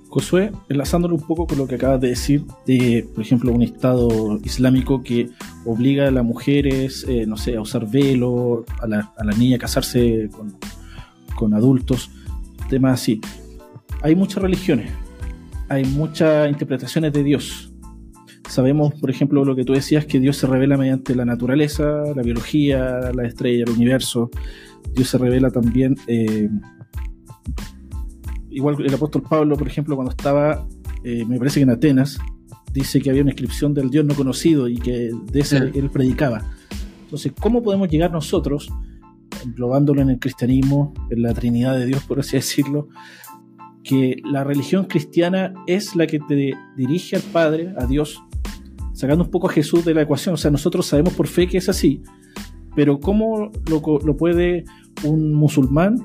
[0.08, 4.40] Josué, enlazándolo un poco con lo que acabas de decir, de, por ejemplo, un Estado
[4.42, 5.28] islámico que
[5.66, 10.30] obliga a las mujeres, eh, no sé, a usar velo, a la, niña a casarse
[10.34, 10.56] con,
[11.34, 12.10] con adultos,
[12.70, 13.20] temas así.
[14.00, 14.90] Hay muchas religiones,
[15.68, 17.74] hay muchas interpretaciones de Dios.
[18.48, 22.22] Sabemos, por ejemplo, lo que tú decías, que Dios se revela mediante la naturaleza, la
[22.22, 24.30] biología, la estrella, el universo.
[24.94, 26.48] Dios se revela también eh,
[28.50, 30.66] igual el apóstol Pablo, por ejemplo, cuando estaba,
[31.04, 32.18] eh, me parece que en Atenas,
[32.72, 35.78] dice que había una inscripción del Dios no conocido y que de ese Sí.
[35.78, 36.42] él predicaba.
[37.04, 38.70] Entonces, ¿cómo podemos llegar nosotros,
[39.44, 42.88] englobándolo en el cristianismo, en la Trinidad de Dios, por así decirlo,
[43.84, 48.22] que la religión cristiana es la que te dirige al Padre, a Dios,
[48.92, 50.34] sacando un poco a Jesús de la ecuación?
[50.34, 52.02] O sea, nosotros sabemos por fe que es así,
[52.74, 54.64] pero ¿cómo lo puede
[55.04, 55.96] un musulmán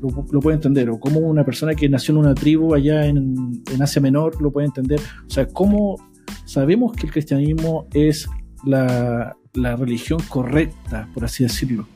[0.00, 3.62] lo, lo puede entender, o cómo una persona que nació en una tribu allá en,
[3.72, 5.00] en Asia Menor lo puede entender.
[5.26, 5.96] O sea, cómo
[6.44, 8.28] sabemos que el cristianismo es
[8.64, 11.86] la, la religión correcta, por así decirlo.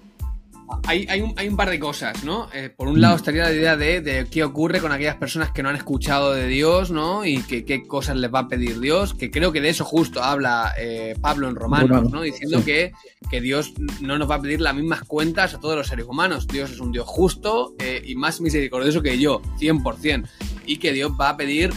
[0.86, 2.48] Hay, hay, un, hay un par de cosas, ¿no?
[2.52, 5.62] Eh, por un lado estaría la idea de, de qué ocurre con aquellas personas que
[5.62, 7.24] no han escuchado de Dios, ¿no?
[7.24, 10.22] Y que, qué cosas les va a pedir Dios, que creo que de eso justo
[10.22, 12.22] habla eh, Pablo en Romanos, ¿no?
[12.22, 12.64] Diciendo sí.
[12.64, 12.92] que,
[13.30, 16.46] que Dios no nos va a pedir las mismas cuentas a todos los seres humanos.
[16.46, 20.28] Dios es un Dios justo eh, y más misericordioso que yo, 100%.
[20.66, 21.72] Y que Dios va a pedir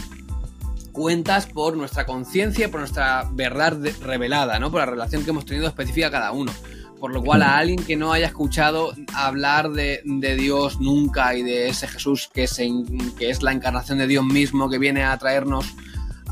[0.98, 4.72] cuentas por nuestra conciencia por nuestra verdad revelada, ¿no?
[4.72, 6.52] Por la relación que hemos tenido específica cada uno.
[7.00, 11.42] Por lo cual, a alguien que no haya escuchado hablar de, de Dios nunca y
[11.42, 12.46] de ese Jesús que,
[13.18, 15.66] que es la encarnación de Dios mismo que viene a traernos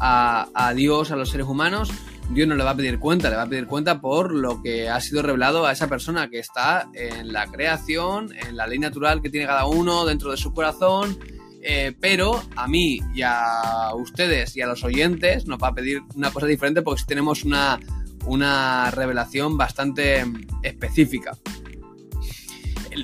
[0.01, 1.91] a, a Dios, a los seres humanos,
[2.31, 4.89] Dios no le va a pedir cuenta, le va a pedir cuenta por lo que
[4.89, 9.23] ha sido revelado a esa persona que está en la creación, en la ley natural
[9.23, 11.19] que tiene cada uno dentro de su corazón,
[11.63, 16.03] eh, pero a mí y a ustedes y a los oyentes nos va a pedir
[16.15, 17.79] una cosa diferente porque sí tenemos una,
[18.27, 20.25] una revelación bastante
[20.62, 21.37] específica.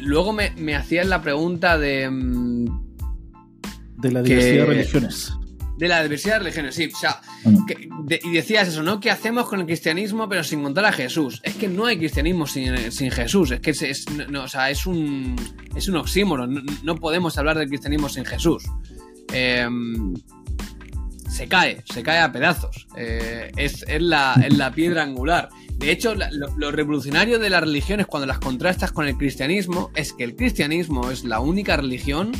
[0.00, 2.08] Luego me, me hacían la pregunta de...
[2.10, 2.64] mm,
[3.98, 5.32] De la Que- diversidad de religiones.
[5.78, 6.90] De la diversidad de religiones, sí.
[6.94, 7.66] O sea, Mm.
[7.66, 9.00] que- de- y decías eso, ¿no?
[9.00, 11.40] ¿Qué hacemos con el cristianismo pero sin contar a Jesús?
[11.44, 13.50] Es que no hay cristianismo sin, sin Jesús.
[13.50, 15.36] Es que es, es- no- no, o sea, es un,
[15.74, 16.54] es un oxímoron.
[16.54, 18.64] No, no podemos hablar del cristianismo sin Jesús.
[19.32, 19.66] Eh,
[21.32, 22.86] se cae, se cae a pedazos.
[22.96, 25.48] Eh, es, es la, es la piedra angular.
[25.76, 30.24] De hecho, lo revolucionario de las religiones cuando las contrastas con el cristianismo es que
[30.24, 32.32] el cristianismo es la única religión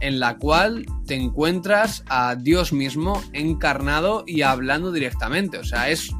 [0.00, 5.58] en la cual te encuentras a Dios mismo encarnado y hablando directamente.
[5.58, 6.10] O sea, es,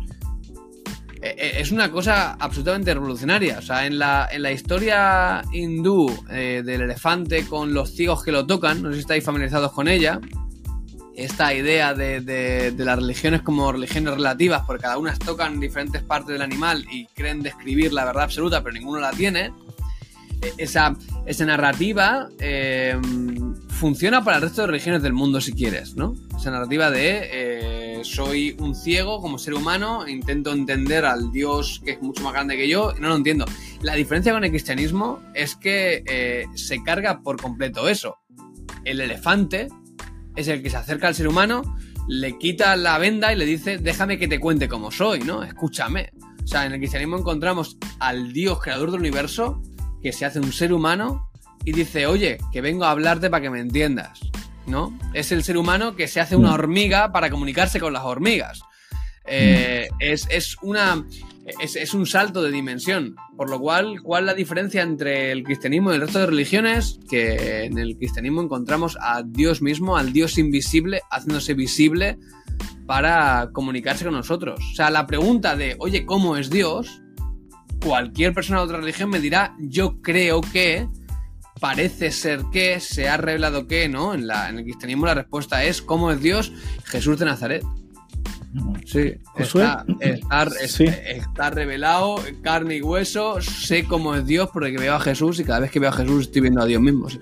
[1.22, 3.58] e- e- es una cosa absolutamente revolucionaria.
[3.58, 8.32] O sea, en la, en la historia hindú eh, del elefante con los ciegos que
[8.32, 10.20] lo tocan, no sé si estáis familiarizados con ella,
[11.16, 16.32] esta idea de, de- las religiones como religiones relativas, porque cada una tocan diferentes partes
[16.32, 19.52] del animal y creen describir la verdad absoluta, pero ninguno la tiene.
[20.40, 20.96] E- Esa,
[21.26, 22.96] esa narrativa eh,
[23.68, 26.14] funciona para el resto de religiones del mundo, si quieres, ¿no?
[26.36, 31.92] Esa narrativa de eh, soy un ciego como ser humano, intento entender al Dios que
[31.92, 33.44] es mucho más grande que yo, y no lo entiendo.
[33.82, 38.16] La diferencia con el cristianismo es que eh, se carga por completo eso.
[38.84, 39.68] El elefante
[40.36, 41.76] es el que se acerca al ser humano,
[42.08, 45.42] le quita la venda y le dice, déjame que te cuente cómo soy, ¿no?
[45.42, 46.12] Escúchame.
[46.42, 49.62] O sea, en el cristianismo encontramos al Dios creador del universo
[50.02, 51.30] que se hace un ser humano
[51.64, 54.20] y dice, oye, que vengo a hablarte para que me entiendas,
[54.66, 54.98] ¿no?
[55.14, 58.62] Es el ser humano que se hace una hormiga para comunicarse con las hormigas.
[59.24, 61.06] Eh, es, es una...
[61.60, 63.16] Es, es un salto de dimensión.
[63.36, 67.00] Por lo cual, ¿cuál es la diferencia entre el cristianismo y el resto de religiones?
[67.08, 72.18] Que en el cristianismo encontramos a Dios mismo, al Dios invisible, haciéndose visible
[72.86, 74.60] para comunicarse con nosotros.
[74.72, 77.02] O sea, la pregunta de, oye, ¿cómo es Dios?
[77.84, 80.88] Cualquier persona de otra religión me dirá, yo creo que,
[81.60, 84.14] parece ser que, se ha revelado que, ¿no?
[84.14, 86.52] En, la, en el cristianismo la respuesta es, ¿cómo es Dios?
[86.84, 87.62] Jesús de Nazaret.
[88.84, 90.84] Sí, está, está- es- Sí.
[90.84, 95.60] está revelado, carne y hueso, sé cómo es Dios porque veo a Jesús y cada
[95.60, 97.08] vez que veo a Jesús estoy viendo a Dios mismo.
[97.08, 97.18] sí.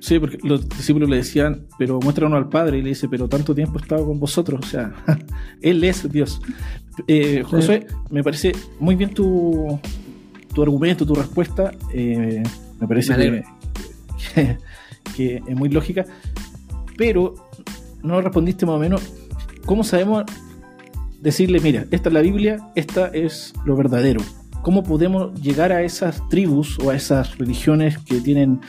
[0.00, 2.76] Sí, porque los discípulos le decían, pero muéstranos al Padre.
[2.76, 4.60] Y le dice, pero tanto tiempo he estado con vosotros.
[4.62, 4.92] O sea,
[5.62, 6.42] Él es Dios.
[7.08, 9.80] Eh, Josué, me parece muy bien tu,
[10.54, 11.72] tu argumento, tu respuesta.
[11.94, 12.42] Eh,
[12.78, 13.44] me parece Me
[15.16, 16.04] que es muy lógica.
[16.98, 17.34] Pero
[18.02, 19.02] no respondiste más o menos.
[19.64, 20.24] ¿Cómo sabemos
[21.24, 24.20] decirle, mira, esta es la Biblia, esta es lo verdadero?
[24.62, 28.60] ¿Cómo podemos llegar a esas tribus o a esas religiones que tienen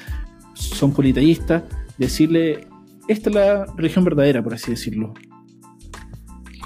[0.55, 1.63] son politeístas,
[1.97, 2.67] decirle,
[3.07, 5.13] esta es la religión verdadera, por así decirlo.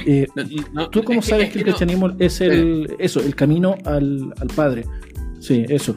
[0.05, 0.27] Eh,
[0.73, 3.35] No, ¿Tú cómo es que- sabes es que el no- cristianismo es el, eso, el
[3.35, 4.85] camino al, al Padre?
[5.39, 5.95] Sí, eso.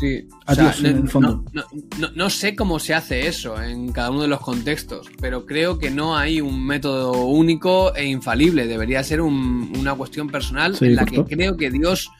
[0.00, 1.44] Sí, o sea, en no, el fondo.
[1.52, 5.06] No, no- no- no sé cómo se hace eso en cada uno de los contextos,
[5.20, 8.66] pero creo que no hay un método único e infalible.
[8.66, 12.10] Debería ser un- una cuestión personal Sí, en la que creo que Dios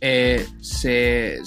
[0.00, 1.38] eh, se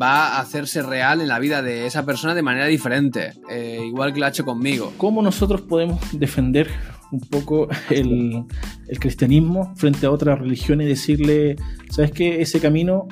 [0.00, 4.14] va a hacerse real en la vida de esa persona de manera diferente, eh, igual
[4.14, 4.92] que lo ha hecho conmigo.
[4.96, 6.70] ¿Cómo nosotros podemos defender
[7.12, 8.42] un poco el,
[8.88, 11.56] el cristianismo frente a otras religiones y decirle,
[11.90, 12.40] ¿sabes qué?
[12.40, 13.06] Ese camino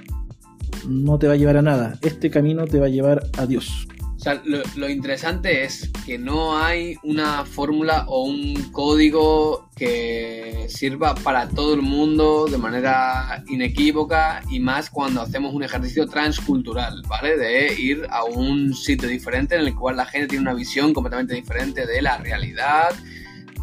[0.88, 3.86] no te va a llevar a nada, este camino te va a llevar a Dios.
[4.22, 4.40] O sea,
[4.76, 11.74] lo, interesante es que no hay una fórmula o un código que sirva para todo
[11.74, 17.36] el mundo de manera inequívoca y más cuando hacemos un ejercicio transcultural, ¿vale?
[17.36, 21.34] De ir a un sitio diferente en el cual la gente tiene una visión completamente
[21.34, 22.94] diferente de la realidad,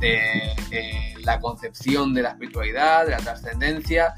[0.01, 0.19] de
[0.71, 4.13] eh, la concepción de la espiritualidad, de la trascendencia.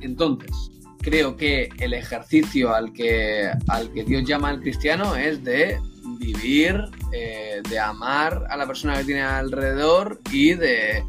[0.00, 0.71] Entonces,
[1.02, 5.78] creo que el ejercicio al que, al que Dios llama al cristiano es de
[6.18, 6.80] vivir,
[7.12, 11.04] eh, de amar a la persona que tiene alrededor y de,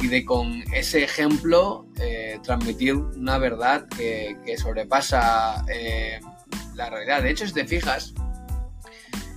[0.00, 6.20] y de con ese ejemplo eh, transmitir una verdad que, que sobrepasa eh,
[6.74, 7.22] la realidad.
[7.22, 8.12] De hecho, si te fijas,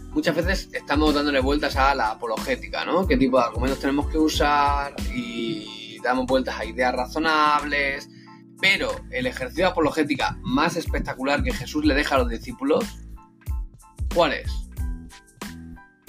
[0.10, 3.08] muchas veces estamos dándole vueltas a la apologética, ¿no?
[3.08, 4.96] ¿Qué tipo de argumentos tenemos que usar?
[5.14, 8.10] Y damos vueltas a ideas razonables.
[8.62, 12.86] Pero el ejercicio de apologética más espectacular que Jesús le deja a los discípulos,
[14.14, 14.52] ¿cuál es?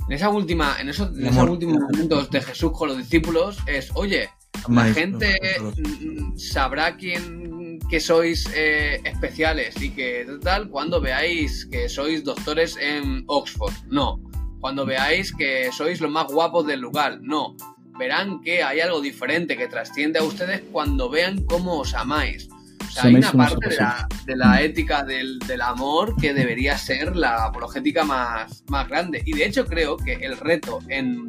[0.09, 1.51] En esa última, en esos, en esos Amor.
[1.51, 4.29] últimos momentos de Jesús con los discípulos es, oye,
[4.69, 5.79] la gente otros.
[5.79, 12.77] mm, sabrá quién que sois eh, especiales y que tal cuando veáis que sois doctores
[12.77, 13.73] en Oxford.
[13.89, 14.21] No.
[14.61, 17.19] cuando veáis que sois los más guapos del lugar.
[17.23, 17.57] No,
[18.01, 22.49] verán que hay algo diferente que trasciende a ustedes cuando vean cómo os amáis.
[22.89, 26.77] O sea, hay una parte de la, de la ética del, del, amor que debería
[26.77, 29.23] ser la apologética más, más grande.
[29.25, 31.27] Y de hecho creo que el reto en,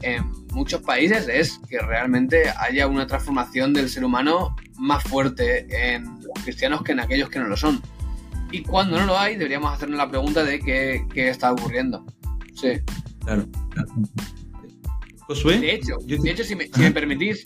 [0.00, 6.04] en muchos países es que realmente haya una transformación del ser humano más fuerte en
[6.04, 7.82] los cristianos que en aquellos que no lo son.
[8.52, 12.06] Y cuando no lo hay, deberíamos hacernos la pregunta de qué, qué está ocurriendo.
[12.54, 12.80] Sí.
[13.24, 13.44] Claro.
[15.30, 15.60] Josué.
[15.60, 17.44] De hecho, de hecho si, me, si me permitís,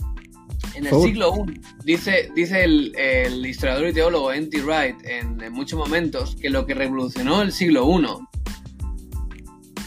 [0.74, 4.62] en el siglo I, dice, dice el, el, historiador y teólogo N.T.
[4.62, 8.06] Wright en, en, muchos momentos que lo que revolucionó el siglo I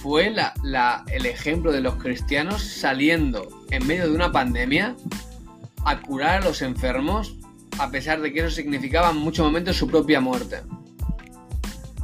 [0.03, 4.95] fue la, la, el ejemplo de los cristianos saliendo en medio de una pandemia
[5.83, 7.35] a curar a los enfermos,
[7.79, 10.57] a pesar de que eso significaba en muchos momentos su propia muerte.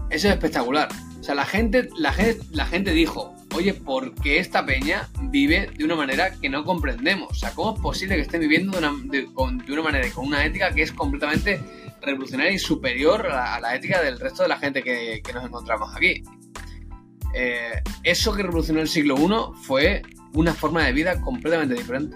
[0.10, 0.90] Eso es espectacular.
[1.20, 5.70] O sea, la gente, la gente, la gente dijo, oye, ¿por qué esta peña vive
[5.76, 7.32] de una manera que no comprendemos?
[7.32, 10.84] O sea, ¿cómo es posible que estén viviendo de una, manera con una ética que
[10.84, 11.60] es completamente
[12.02, 15.96] revolucionaria y superior a la, ética del resto de la gente que, que nos encontramos
[15.96, 16.24] aquí?
[17.34, 20.02] Eh, eso que revolucionó el siglo I fue
[20.34, 22.16] una forma de vida completamente diferente.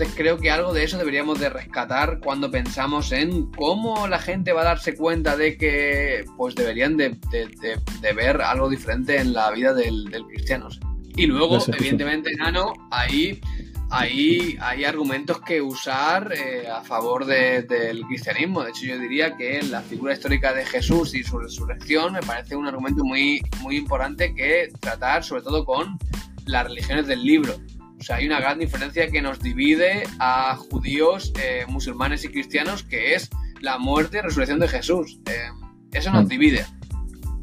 [0.00, 4.54] Entonces creo que algo de eso deberíamos de rescatar cuando pensamos en cómo la gente
[4.54, 9.20] va a darse cuenta de que pues deberían de, de, de, de ver algo diferente
[9.20, 10.70] en la vida del, del cristiano.
[11.16, 13.42] Y luego, Gracias, evidentemente, Nano, ahí
[13.90, 18.64] hay, hay argumentos que usar eh, a favor de, del cristianismo.
[18.64, 22.56] De hecho, yo diría que la figura histórica de Jesús y su resurrección me parece
[22.56, 25.98] un argumento muy, muy importante que tratar, sobre todo con
[26.46, 27.52] las religiones del libro.
[28.00, 32.82] O sea, hay una gran diferencia que nos divide a judíos, eh, musulmanes y cristianos,
[32.82, 33.28] que es
[33.60, 35.20] la muerte y resurrección de Jesús.
[35.26, 35.50] Eh,
[35.92, 36.64] eso nos divide.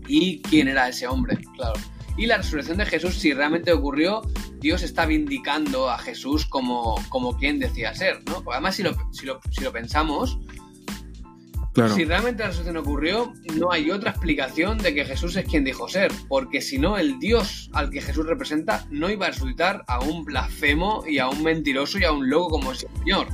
[0.08, 1.38] ¿Y quién era ese hombre?
[1.56, 1.80] Claro
[2.18, 4.24] y la resurrección de Jesús, si realmente ocurrió,
[4.60, 8.44] Dios está vindicando a Jesús como, como quien decía ser, ¿no?
[8.44, 10.40] Porque además, si lo, si lo, si lo pensamos,
[11.94, 15.88] si realmente la resurrección ocurrió, no hay otra explicación de que Jesús es quien dijo
[15.88, 20.00] ser, porque si no, el Dios al que Jesús representa no iba a resucitar a
[20.00, 23.28] un blasfemo y a un mentiroso y a un loco como el Señor.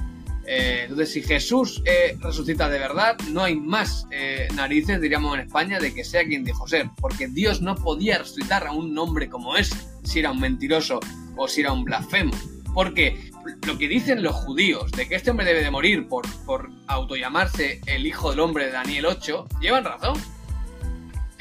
[0.46, 5.46] Eh, entonces, si Jesús eh, resucita de verdad, no hay más eh, narices, diríamos en
[5.46, 6.90] España, de que sea quien dijo ser.
[7.00, 11.00] Porque Dios no podía resucitar a un hombre como ese, si era un mentiroso
[11.38, 12.34] o si era un blasfemo.
[12.74, 13.32] Porque
[13.66, 17.82] lo que dicen los judíos de que este hombre debe de morir por, por autollamarse
[17.86, 20.16] el hijo del hombre de Daniel 8, llevan razón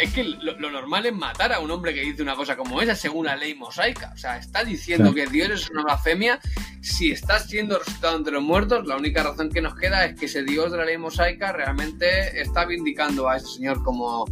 [0.03, 2.81] es que lo, lo, normal es matar a un hombre que dice una cosa como
[2.81, 4.11] esa según la ley mosaica.
[4.15, 5.31] O sea, está diciendo claro.
[5.31, 6.41] que Dios es una blasfemia.
[6.81, 10.27] Si está siendo resucitado entre los muertos, la única razón que nos queda es que
[10.27, 14.25] ese Dios de la ley mosaica realmente está vindicando a ese señor como,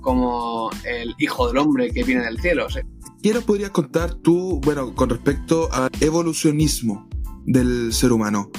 [0.00, 2.66] como el hijo del hombre que viene del cielo.
[2.66, 2.82] O sea,
[3.24, 7.08] ¿Qué nos podrías contar tú, bueno, con respecto al evolucionismo
[7.46, 8.50] del ser humano?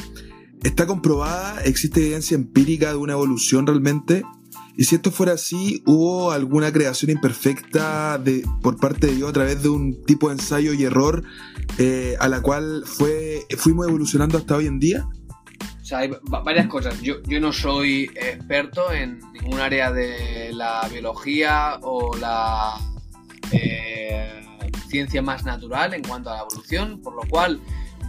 [0.63, 1.63] ¿Está comprobada?
[1.65, 4.23] ¿Existe evidencia empírica de una evolución realmente?
[4.75, 9.34] Y si esto fuera así, ¿hubo alguna creación imperfecta de, por parte de Dios a
[9.34, 11.23] través de un tipo de ensayo y error
[11.78, 15.08] eh, a la cual fue, fuimos evolucionando hasta hoy en día?
[15.80, 16.99] O sea, hay varias cosas.
[17.04, 22.80] Yo, yo no soy experto en ningún área de la biología o la
[23.51, 24.41] eh,
[24.95, 27.60] ciencia más natural en cuanto a la evolución, por lo cual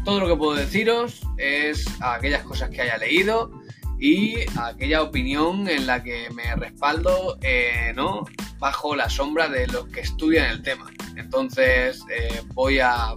[0.04, 3.50] todo lo que puedo deciros es aquellas cosas que haya leído
[3.98, 8.24] y aquella opinión en la que me respaldo eh, ¿no?
[8.60, 10.88] bajo la sombra de los que estudian el tema.
[11.16, 13.14] Entonces eh, voy a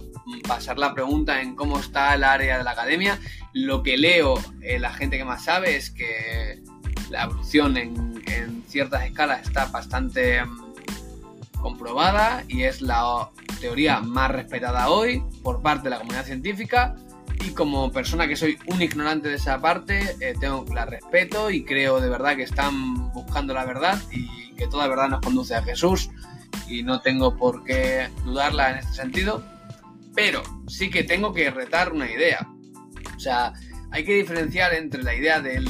[0.48, 3.20] pasar la pregunta en cómo está el área de la academia.
[3.52, 6.60] Lo que leo, eh, la gente que más sabe es que
[7.08, 10.70] la evolución en, en ciertas escalas está bastante um,
[11.60, 13.30] comprobada y es la
[13.60, 16.96] teoría más respetada hoy por parte de la comunidad científica
[17.44, 21.64] y como persona que soy un ignorante de esa parte, eh, tengo la respeto y
[21.64, 25.62] creo de verdad que están buscando la verdad y que toda verdad nos conduce a
[25.62, 26.10] Jesús
[26.68, 29.42] y no tengo por qué dudarla en este sentido,
[30.14, 32.46] pero sí que tengo que retar una idea.
[33.16, 33.52] O sea,
[33.90, 35.68] hay que diferenciar entre la idea del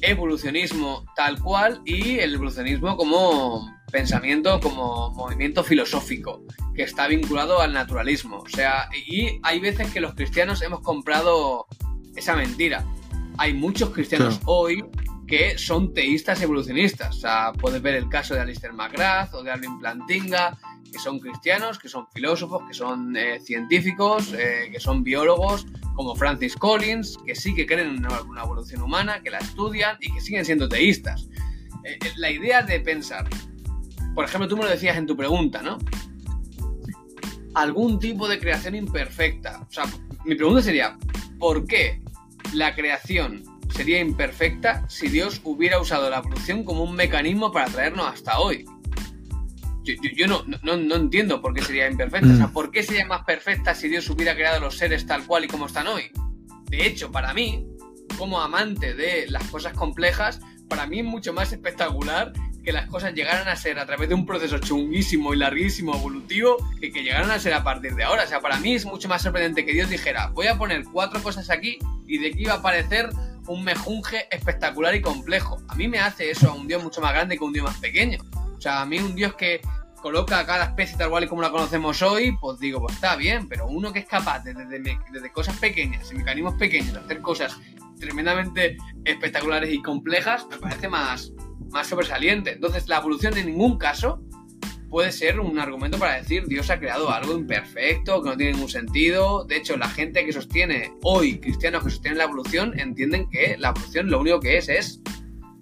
[0.00, 6.42] evolucionismo tal cual y el evolucionismo como pensamiento, como movimiento filosófico
[6.74, 8.38] que está vinculado al naturalismo.
[8.38, 11.66] O sea, y hay veces que los cristianos hemos comprado
[12.16, 12.84] esa mentira.
[13.38, 14.52] Hay muchos cristianos claro.
[14.52, 14.84] hoy
[15.28, 17.16] que son teístas evolucionistas.
[17.18, 20.58] O sea, puedes ver el caso de Alistair McGrath o de Alvin Plantinga,
[20.90, 26.16] que son cristianos, que son filósofos, que son eh, científicos, eh, que son biólogos, como
[26.16, 30.20] Francis Collins, que sí que creen en una evolución humana, que la estudian y que
[30.20, 31.28] siguen siendo teístas.
[31.84, 33.28] Eh, la idea de pensar,
[34.14, 35.78] por ejemplo, tú me lo decías en tu pregunta, ¿no?
[37.54, 39.66] algún tipo de creación imperfecta.
[39.68, 39.84] O sea,
[40.24, 40.98] mi pregunta sería,
[41.38, 42.02] ¿por qué
[42.52, 43.44] la creación
[43.74, 48.66] sería imperfecta si Dios hubiera usado la evolución como un mecanismo para traernos hasta hoy?
[50.16, 52.32] Yo, no, no, entiendo por qué sería imperfecta.
[52.32, 52.52] O sea, mm.
[52.52, 55.66] ¿por qué sería más perfecta si Dios hubiera creado los seres tal cual y como
[55.66, 56.10] están hoy?
[56.70, 57.66] De hecho, para mí,
[58.16, 62.32] como amante de las cosas complejas, para mí es mucho más espectacular
[62.64, 66.56] que las cosas llegaran a ser a través de un proceso chunguísimo y larguísimo evolutivo
[66.80, 68.24] que que llegaran a ser a partir de ahora.
[68.24, 71.22] O sea, para mí es mucho más sorprendente que Dios dijera, voy a poner cuatro
[71.22, 73.10] cosas aquí y de aquí iba a aparecer
[73.46, 75.58] un mejunje espectacular y complejo.
[75.68, 77.78] A mí me hace eso a un Dios mucho más grande que un Dios más
[77.78, 78.18] pequeño.
[78.56, 79.60] O sea, a mí un Dios que
[80.04, 83.48] coloca a cada especie tal cual como la conocemos hoy, pues digo, pues está bien,
[83.48, 87.58] pero uno que es capaz desde de, cosas pequeñas y mecanismos pequeños de hacer cosas
[87.98, 91.32] tremendamente espectaculares y complejas, me parece más,
[91.74, 92.52] más sobresaliente.
[92.52, 94.22] Entonces, la evolución en ningún caso
[94.88, 98.68] puede ser un argumento para decir Dios ha creado algo imperfecto, que no tiene ningún
[98.68, 99.44] sentido.
[99.44, 103.70] De hecho, la gente que sostiene hoy, cristianos que sostienen la evolución, entienden que la
[103.70, 105.00] evolución lo único que es es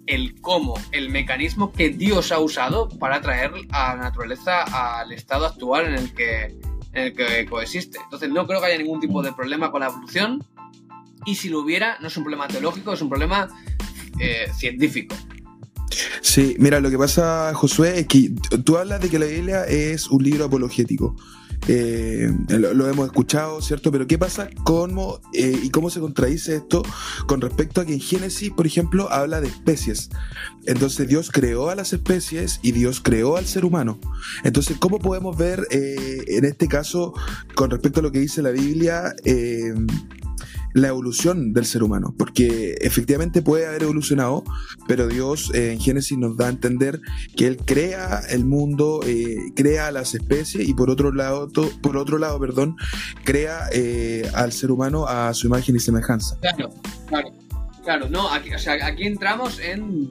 [0.05, 5.47] el cómo, el mecanismo que Dios ha usado para traer a la naturaleza al estado
[5.47, 6.43] actual en el que,
[6.93, 7.97] en el que coexiste.
[8.03, 10.45] Entonces, no creo que haya ningún tipo de problema con la evolución.
[11.25, 13.47] Y si lo hubiera, no es un problema teológico, es un problema
[14.19, 15.15] eh, científico.
[16.21, 18.31] Sí, mira, lo que pasa, Josué, es que
[18.63, 21.15] tú hablas de que la Biblia es un libro apologético.
[21.67, 23.91] Eh, lo, hemos escuchado, ¿cierto?
[23.91, 26.83] Pero ¿qué pasa cómo, eh, y cómo se contradice esto
[27.25, 30.09] con respecto a que en Génesis, por ejemplo, habla de especies?
[30.65, 33.99] Entonces Dios creó a las especies y Dios creó al ser humano.
[34.43, 37.13] Entonces, ¿cómo podemos ver eh, en este caso,
[37.55, 39.13] con respecto a lo que dice la Biblia,
[40.73, 44.43] la evolución del ser humano, porque efectivamente puede haber evolucionado,
[44.87, 46.99] pero Dios eh, en Génesis nos da a entender
[47.35, 51.49] que Él crea el mundo, eh, crea las especies y por otro lado,
[51.81, 52.75] por otro lado, perdón,
[53.23, 56.37] crea eh, al ser humano a su imagen y semejanza.
[56.41, 56.73] Claro,
[57.07, 57.29] claro,
[57.83, 60.09] claro, no, aquí, o sea, aquí entramos en,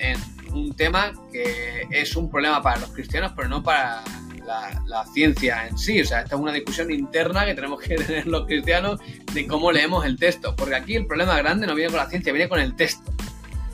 [0.00, 4.02] en un tema que es un problema para los cristianos, pero no para
[4.44, 6.00] la, ciencia en sí.
[6.00, 9.00] O sea, esta es una discusión interna que tenemos que tener los cristianos
[9.32, 10.54] de cómo leemos el texto.
[10.56, 13.12] Porque aquí el problema grande no viene con la ciencia, viene con el texto.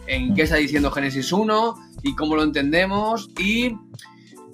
[0.07, 3.31] En qué está diciendo Génesis 1 y cómo lo entendemos.
[3.39, 3.77] Y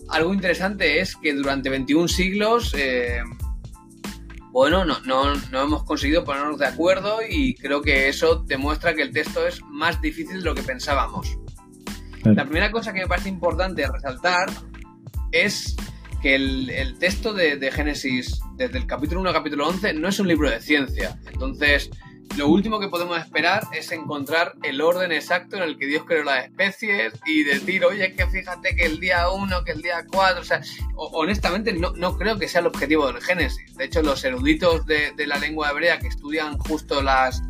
[0.09, 3.21] algo interesante es que durante 21 siglos, eh,
[4.51, 9.03] bueno, no, no, no hemos conseguido ponernos de acuerdo y creo que eso demuestra que
[9.03, 11.39] el texto es más difícil de lo que pensábamos.
[12.25, 14.51] La primera cosa que me parece importante resaltar
[15.31, 15.77] es
[16.25, 20.27] que el, texto de, Génesis, desde el capítulo 1 al capítulo 11, no es un
[20.27, 21.19] libro de ciencia.
[21.31, 21.91] Entonces,
[22.39, 26.25] lo último que podemos esperar es encontrar el orden exacto en el que Dios creó
[26.25, 30.41] las especies y decir, oye, que fíjate que el día 1, que el día 4,
[30.41, 30.63] o sea,
[30.97, 33.77] honestamente no, creo que sea el objetivo del Génesis.
[33.77, 37.43] De hecho, los eruditos de, la lengua hebrea que estudian justo las,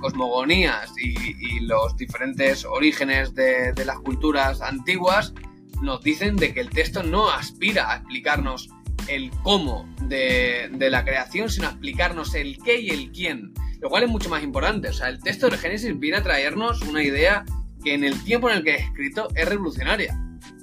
[0.00, 5.34] cosmogonías y, los diferentes orígenes de las culturas antiguas,
[5.82, 8.68] nos dicen de que el texto no aspira a explicarnos
[9.08, 14.04] el cómo de, la creación, sino a explicarnos el qué y el quién, lo cual
[14.04, 14.88] es mucho más importante.
[14.88, 17.44] O sea, el texto de Génesis viene a traernos una idea
[17.82, 20.18] que en el tiempo en el que es escrito es revolucionaria.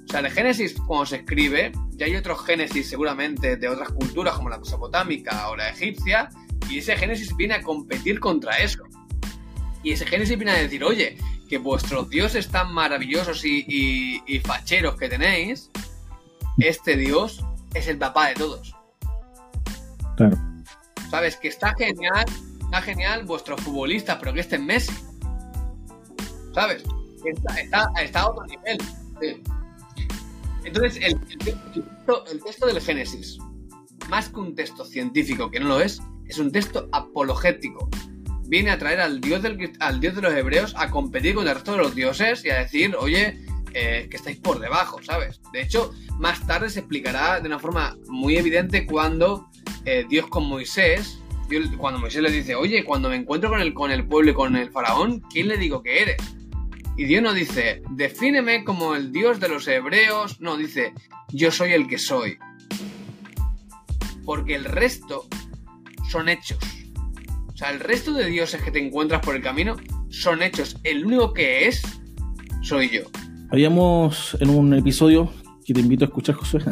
[0.05, 4.36] O sea, de Génesis, cuando se escribe, ya hay otros Génesis seguramente de otras culturas
[4.36, 6.30] como la mesopotámica o la egipcia,
[6.70, 8.84] y ese Génesis viene a competir contra eso.
[9.84, 11.18] Y ese Génesis viene a decir, oye,
[11.52, 15.70] que vuestros dioses tan maravillosos y, facheros que tenéis,
[16.58, 17.43] este dios
[17.74, 18.74] es el papá de todos.
[20.16, 20.38] Claro.
[21.10, 21.36] ¿Sabes?
[21.36, 22.24] Que está genial,
[22.62, 24.93] está genial vuestros futbolistas, pero que este es Messi.
[26.54, 26.86] ¿Sabes?
[27.26, 28.78] Está, a otro nivel.
[30.64, 31.20] Entonces, el,
[32.32, 33.39] el texto del Génesis,
[34.08, 37.89] más que un texto científico, que no lo es, es un texto apologético
[38.52, 41.54] viene a traer al dios, del, al dios de los hebreos a competir con el
[41.56, 43.39] resto de los dioses y a decir, oye,
[43.74, 45.39] eh, que estáis por debajo, ¿sabes?
[45.54, 49.49] De hecho, más tarde se explicará de una forma muy evidente cuando
[49.86, 51.22] eh, Dios con Moisés,
[51.78, 54.58] cuando Moisés le dice, oye, cuando me encuentro con el, con el pueblo y con
[54.58, 56.18] el faraón, ¿quién le digo que eres?
[56.97, 60.93] Y Dios no dice, defíneme como el Dios de los hebreos, no, dice,
[61.30, 62.38] yo soy el que soy.
[64.26, 65.26] Porque el resto
[66.10, 66.60] son hechos
[67.62, 69.78] sea, el resto de dioses que te encuentras por el camino
[70.09, 70.78] son hechos.
[70.84, 71.82] El único que es,
[72.62, 73.01] soy yo.
[73.49, 75.32] Habíamos en un episodio
[75.66, 76.62] que te invito a escuchar, Josué.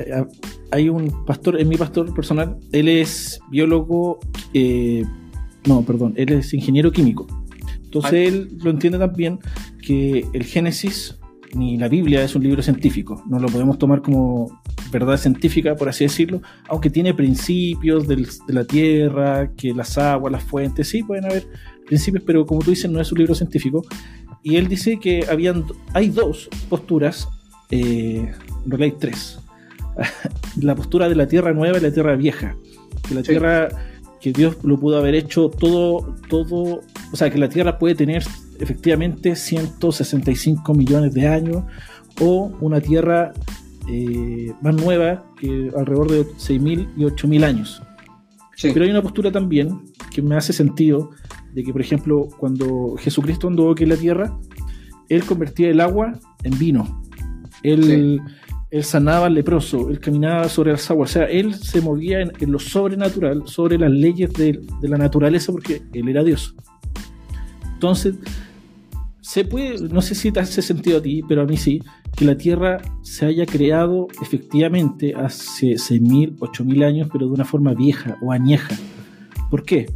[0.00, 0.24] Eh,
[0.70, 4.20] hay un pastor, es mi pastor personal, él es biólogo,
[4.54, 5.04] eh,
[5.66, 7.26] no, perdón, él es ingeniero químico.
[7.82, 9.40] Entonces él lo entiende también
[9.84, 11.18] que el Génesis
[11.52, 15.88] ni la Biblia es un libro científico, no lo podemos tomar como verdad científica, por
[15.88, 21.02] así decirlo, aunque tiene principios del- de la Tierra, que las aguas, las fuentes, sí,
[21.02, 21.46] pueden haber
[21.86, 23.82] principios, pero como tú dices, no es un libro científico.
[24.42, 25.64] Y él dice que habían,
[25.94, 27.28] hay dos posturas,
[27.70, 28.32] eh,
[28.64, 29.40] en realidad hay tres.
[30.60, 32.54] la postura de la Tierra nueva y la Tierra vieja.
[33.08, 33.28] Que la Sí.
[33.30, 33.68] Tierra,
[34.20, 36.80] que Dios lo pudo haber hecho todo, todo,
[37.12, 38.22] o sea, que la Tierra puede tener
[38.60, 41.64] efectivamente 165 millones de años
[42.20, 43.32] o una Tierra
[43.88, 47.82] eh, más nueva, que alrededor de 6.000 y 8.000 años.
[48.56, 48.70] Sí.
[48.72, 49.80] Pero hay una postura también
[50.12, 51.10] que me hace sentido
[51.54, 54.38] de que, por ejemplo, cuando Jesucristo anduvo aquí en la tierra,
[55.08, 57.02] él convertía el agua en vino.
[57.62, 58.20] Él,
[58.70, 61.10] él sanaba al leproso, él caminaba sobre las aguas.
[61.10, 64.98] O sea, él se movía en, en lo sobrenatural, sobre las leyes de, de la
[64.98, 66.54] naturaleza, porque él era Dios.
[67.74, 68.16] Entonces,
[69.28, 71.82] se puede, no sé si te hace sentido a ti, pero a mí sí,
[72.16, 77.74] que la Tierra se haya creado efectivamente hace 6.000, 8.000 años, pero de una forma
[77.74, 78.74] vieja o añeja.
[79.50, 79.92] ¿Por qué?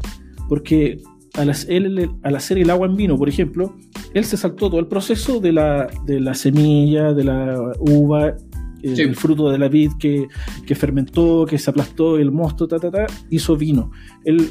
[0.50, 1.00] Porque
[1.32, 3.74] al, hacer el agua en vino, por ejemplo,
[4.12, 8.36] él se saltó todo el proceso de la, de la semilla, de la uva,
[8.82, 9.00] Sí.
[9.00, 10.26] el fruto de la vid que,
[10.66, 13.92] que fermentó, que se aplastó, el mosto, ta, ta, ta, hizo vino.
[14.24, 14.50] Él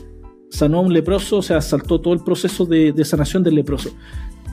[0.49, 3.91] sanó a un leproso, o sea, saltó todo el proceso de, de sanación del leproso.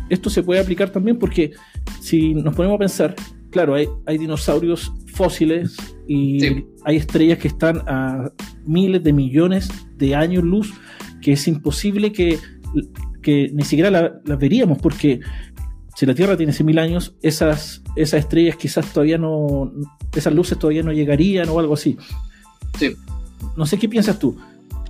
[0.09, 1.53] Esto se puede aplicar también porque
[2.01, 3.15] si nos ponemos a pensar,
[3.51, 6.65] claro, hay, hay dinosaurios fósiles y Sí.
[6.85, 8.31] hay estrellas que están a
[8.65, 10.73] miles de millones de años luz
[11.21, 12.39] que es imposible que,
[13.23, 15.21] que ni siquiera la- las veríamos porque
[15.97, 19.73] si la Tierra tiene 100.000 años, esas, esas estrellas quizás todavía no,
[20.15, 21.97] esas luces todavía no llegarían o algo así.
[22.79, 22.95] Sí.
[23.57, 24.37] No sé qué piensas tú.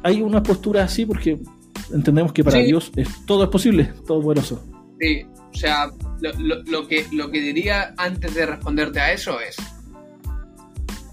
[0.03, 1.41] Hay una postura así porque
[1.95, 2.67] entendemos que para Sí.
[2.67, 4.63] Dios es, todo es posible, todo es poderoso.
[5.01, 5.91] Sí, o sea,
[6.21, 9.57] lo, lo- lo que, lo que diría antes de responderte a eso es,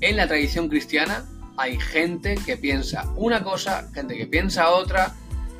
[0.01, 1.25] en la tradición cristiana
[1.57, 5.13] hay gente que piensa una cosa, gente que piensa otra,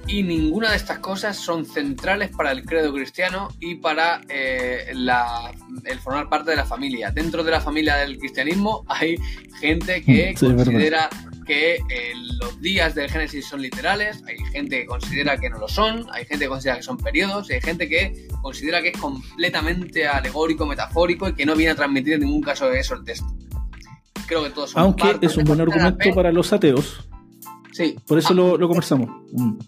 [0.08, 5.52] y ninguna de estas cosas son centrales para el credo cristiano y para eh, la-
[5.86, 7.10] el formar parte de la familia.
[7.12, 9.18] Dentro de la familia del cristianismo hay
[9.60, 11.10] gente que sí, verdad.
[11.46, 15.68] Que eh, los días del Génesis son literales, hay gente que considera que no lo
[15.68, 18.98] son, hay gente que considera que son periodos, y hay gente que considera que es
[18.98, 23.28] completamente alegórico, metafórico y que no viene a transmitir en ningún caso eso el texto.
[24.28, 27.08] Creo que todos son Aunque parte es un buen argumento para los ateos,
[27.72, 29.10] Sí, por eso Ah, lo, lo conversamos.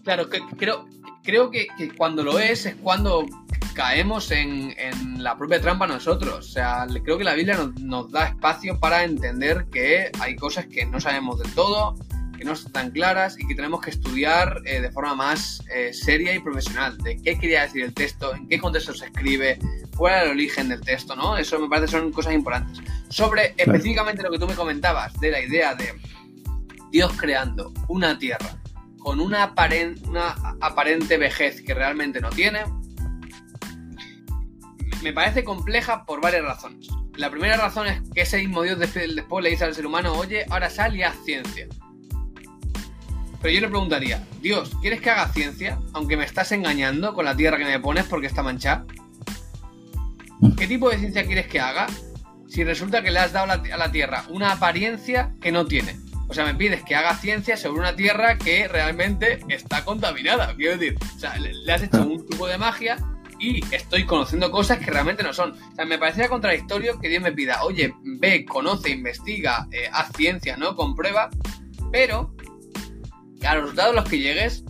[0.02, 0.86] Claro, que- creo,
[1.22, 3.26] creo que, que cuando lo es es cuando
[3.78, 6.38] caemos en, en la propia trampa nosotros.
[6.38, 10.66] O sea, creo que la Biblia nos, nos da espacio para entender que hay cosas
[10.66, 11.94] que no sabemos del todo,
[12.36, 15.92] que no están tan claras y que tenemos que estudiar eh, de forma más eh,
[15.92, 16.98] seria y profesional.
[16.98, 19.60] De qué quería decir el texto, en qué contexto se escribe,
[19.96, 21.36] cuál era el origen del texto, ¿no?
[21.36, 22.80] Eso me parece son cosas importantes.
[23.10, 25.94] Sobre específicamente lo que tú me comentabas de la idea de
[26.90, 28.58] Dios creando una tierra
[28.98, 32.64] con una, aparen- una aparente vejez que realmente no tiene,
[35.02, 36.88] me parece compleja por varias razones.
[37.16, 40.44] La primera razón es que ese mismo Dios después, le dice al ser humano, oye,
[40.50, 41.66] ahora sal y haz ciencia.
[43.40, 45.78] Pero yo le preguntaría, Dios, ¿quieres que haga ciencia?
[45.92, 48.84] Aunque me estás engañando con la tierra que me pones porque está manchada.
[50.56, 51.86] ¿Qué tipo de ciencia quieres que haga?
[52.48, 55.97] Si resulta que le has dado a la tierra una apariencia que no tiene.
[56.28, 60.54] O sea, me pides que haga ciencia sobre una tierra que realmente está contaminada.
[60.54, 62.96] Quiero decir, o sea, le, le has hecho un tipo de magia
[63.38, 65.52] y estoy conociendo cosas que realmente no son.
[65.52, 70.10] O sea, me parecería contradictorio que Dios me pida, oye, ve, conoce, investiga, eh, haz
[70.16, 70.74] ciencia, ¿no?
[70.74, 71.30] Comprueba,
[71.92, 72.34] pero
[73.40, 74.64] que a los resultados a los que llegues,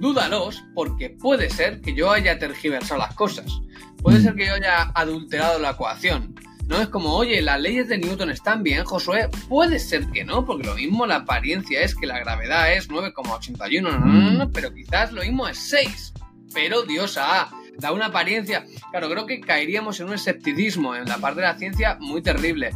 [0.00, 3.60] dúdalos, porque puede ser que yo haya tergiversado las cosas.
[4.02, 6.34] Puede ser que yo haya adulterado la ecuación.
[6.68, 9.28] No es como, oye, las leyes de Newton están bien, Josué.
[9.48, 13.82] Puede ser que no, porque lo mismo la apariencia es que la gravedad es 9,81,
[13.82, 16.12] no, no, no, no, pero quizás lo mismo es 6.
[16.54, 18.64] Pero Dios ha dado una apariencia.
[18.90, 22.70] Claro, creo que caeríamos en un escepticismo en la parte de la ciencia muy terrible,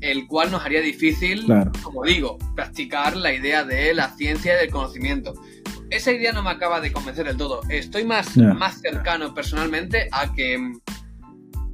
[0.00, 1.72] el cual nos haría difícil, Claro.
[1.82, 5.34] como digo, practicar la idea de la ciencia y del conocimiento.
[5.90, 7.62] Esa idea no me acaba de convencer del todo.
[7.70, 10.80] Estoy más, más cercano personalmente a que mm,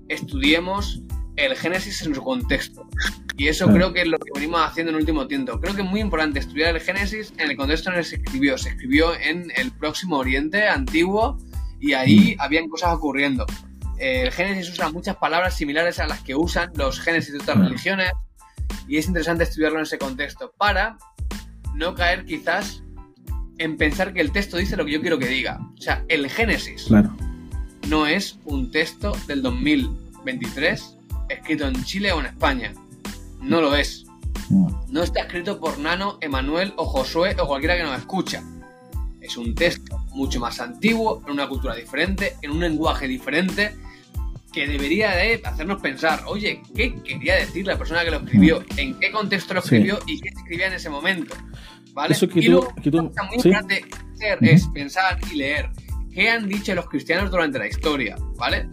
[0.08, 1.00] estudiemos
[1.36, 2.88] el Génesis en su contexto.
[3.36, 3.78] Y eso Claro.
[3.78, 5.58] creo que es lo que venimos haciendo en el último tiempo.
[5.60, 8.16] Creo que es muy importante estudiar el Génesis en el contexto en el que se
[8.16, 8.56] escribió.
[8.58, 11.38] Se escribió en el Próximo Oriente antiguo
[11.80, 13.44] y ahí habían cosas ocurriendo.
[13.98, 17.68] El Génesis usa muchas palabras similares a las que usan los Génesis de otras Claro.
[17.70, 18.12] religiones
[18.88, 20.96] y es interesante estudiarlo en ese contexto para
[21.74, 22.82] no caer quizás
[23.58, 25.58] en pensar que el texto dice lo que yo quiero que diga.
[25.76, 27.16] O sea, el Génesis Claro.
[27.88, 30.93] no es un texto del 2023
[31.28, 32.72] escrito en Chile o en España.
[33.40, 34.04] No lo es.
[34.50, 34.68] Mm.
[34.88, 38.42] No está escrito por Nano, Emanuel o Josué o cualquiera que nos escucha.
[39.20, 43.74] Es un texto mucho más antiguo, en una cultura diferente, en un lenguaje diferente,
[44.52, 48.62] que debería de hacernos pensar, oye, ¿qué quería decir la persona que lo escribió?
[48.76, 49.76] ¿En qué contexto lo Sí.
[49.76, 51.34] escribió y qué escribía en ese momento?
[51.92, 52.12] ¿Vale?
[52.14, 53.48] Eso que y tú- luego, que tú- una cosa muy sí.
[53.48, 55.70] importante hacer es pensar y leer
[56.12, 58.68] qué han dicho los cristianos durante la historia, ¿vale?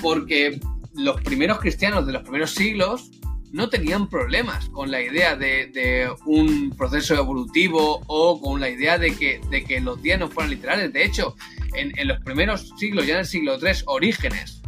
[0.00, 0.58] Porque
[0.96, 3.10] los primeros cristianos de los primeros siglos
[3.52, 9.14] no tenían problemas con la idea de, un proceso evolutivo o con la idea de
[9.14, 10.92] que, los días no fueran literales.
[10.92, 11.36] De hecho,
[11.74, 14.62] en, en los primeros siglos, ya en el siglo III, Orígenes,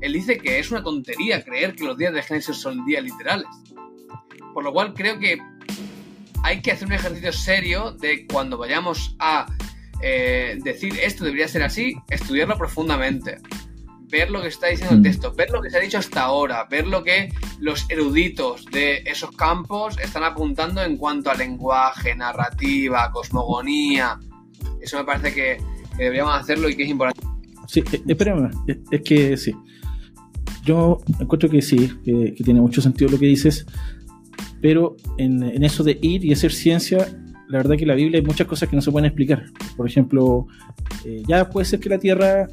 [0.00, 3.46] él dice que es una tontería creer que los días de Génesis son días literales.
[4.52, 5.38] Por lo cual creo que
[6.42, 9.46] hay que hacer un ejercicio serio de cuando vayamos a
[10.02, 13.38] eh, decir esto debería ser así, estudiarlo profundamente,
[14.12, 15.04] ver lo que está diciendo el Mm.
[15.04, 18.98] texto, ver lo que se ha dicho hasta ahora, ver lo que los eruditos de
[19.06, 24.20] esos campos están apuntando en cuanto a lenguaje, narrativa, cosmogonía.
[24.82, 25.56] Eso me parece que,
[25.96, 27.26] que deberíamos hacerlo y que es importante.
[27.66, 29.54] Sí, eh, espérame, es, es que sí.
[30.62, 33.66] Yo encuentro que sí, que, que tiene mucho sentido lo que dices,
[34.60, 36.98] pero en, en eso de ir y hacer ciencia,
[37.48, 39.46] la verdad que en la Biblia hay muchas cosas que no se pueden explicar.
[39.76, 40.46] Por ejemplo,
[41.04, 42.46] eh, ya puede ser que la Tierra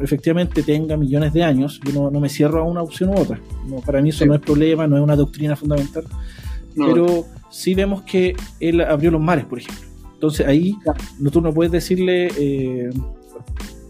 [0.00, 3.40] efectivamente tenga millones de años, yo no, no me cierro a una opción u otra.
[3.66, 4.26] No, para mí eso Sí.
[4.26, 6.04] no es problema, no es una doctrina fundamental,
[6.74, 9.84] No, pero sí vemos que él abrió los mares, por ejemplo.
[10.14, 10.74] Entonces ahí
[11.18, 12.90] no, tú no puedes decirle, eh,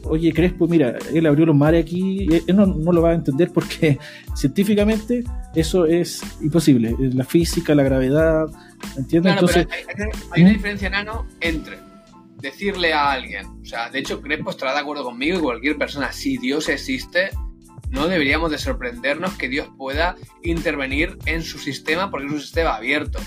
[0.05, 3.51] oye Crespo, mira, él abrió los mares aquí, él no, no lo va a entender
[3.53, 3.99] porque
[4.37, 5.25] científicamente
[5.55, 6.95] eso es imposible.
[6.99, 8.47] La física, la gravedad,
[8.97, 9.33] ¿entiendes?
[9.35, 10.55] Claro, Entonces, pero hay, hay- hay una ¿Mm?
[10.55, 11.77] diferencia, Nano, entre
[12.37, 16.13] decirle a alguien, o sea, de hecho Crespo estará de acuerdo conmigo y cualquier persona,
[16.13, 17.31] si Dios existe,
[17.91, 22.75] no deberíamos de sorprendernos que Dios pueda intervenir en su sistema porque es un sistema
[22.77, 23.19] abierto.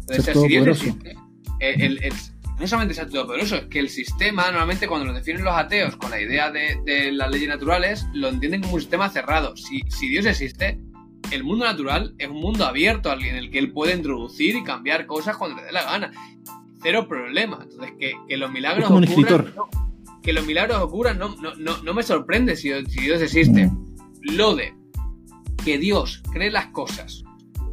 [0.00, 1.16] Entonces, Ser si Dios existe,
[1.60, 2.12] el- el- el-
[2.58, 6.10] no solamente ser todopoderoso, es que el sistema, normalmente cuando lo definen los ateos con
[6.10, 9.56] la idea de, de las leyes naturales, lo entienden como un sistema cerrado.
[9.56, 10.78] Si, si Dios existe,
[11.30, 15.06] el mundo natural es un mundo abierto en el que él puede introducir y cambiar
[15.06, 16.10] cosas cuando le dé la gana.
[16.82, 17.60] Cero problema.
[17.62, 19.54] Entonces, que, que los milagros Es como un ocurran, escritor.
[19.56, 23.66] no, que los milagros ocurran no, no, no, no me sorprende si, si Dios existe.
[23.66, 23.96] Mm.
[24.36, 24.74] Lo de
[25.64, 27.24] que Dios cree las cosas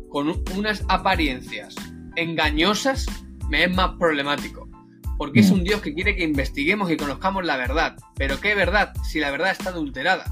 [0.10, 1.76] con un- unas apariencias
[2.16, 3.06] engañosas
[3.49, 4.68] me es más problemático.
[5.18, 5.53] Porque es Mm.
[5.53, 7.95] un Dios que quiere que investiguemos y conozcamos la verdad.
[8.18, 10.26] Pero ¿qué verdad si la verdad está adulterada?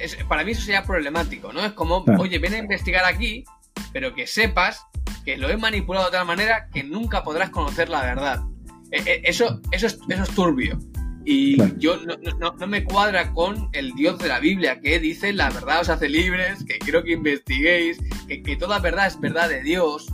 [0.00, 1.64] Es- para mí eso sería problemático, ¿no?
[1.64, 2.22] Es como, Claro.
[2.22, 3.44] oye, ven a investigar aquí,
[3.92, 4.82] pero que sepas
[5.24, 8.42] que lo he manipulado de tal manera que nunca podrás conocer la verdad.
[8.90, 10.78] Eh, eh, eso, eso, es, eso es turbio.
[11.24, 11.74] Y Claro.
[11.78, 15.32] yo no, no- no, no me cuadra con el Dios de la Biblia que dice
[15.32, 19.48] la verdad os hace libres, que quiero que investiguéis, que, que toda verdad es verdad
[19.48, 20.06] de Dios.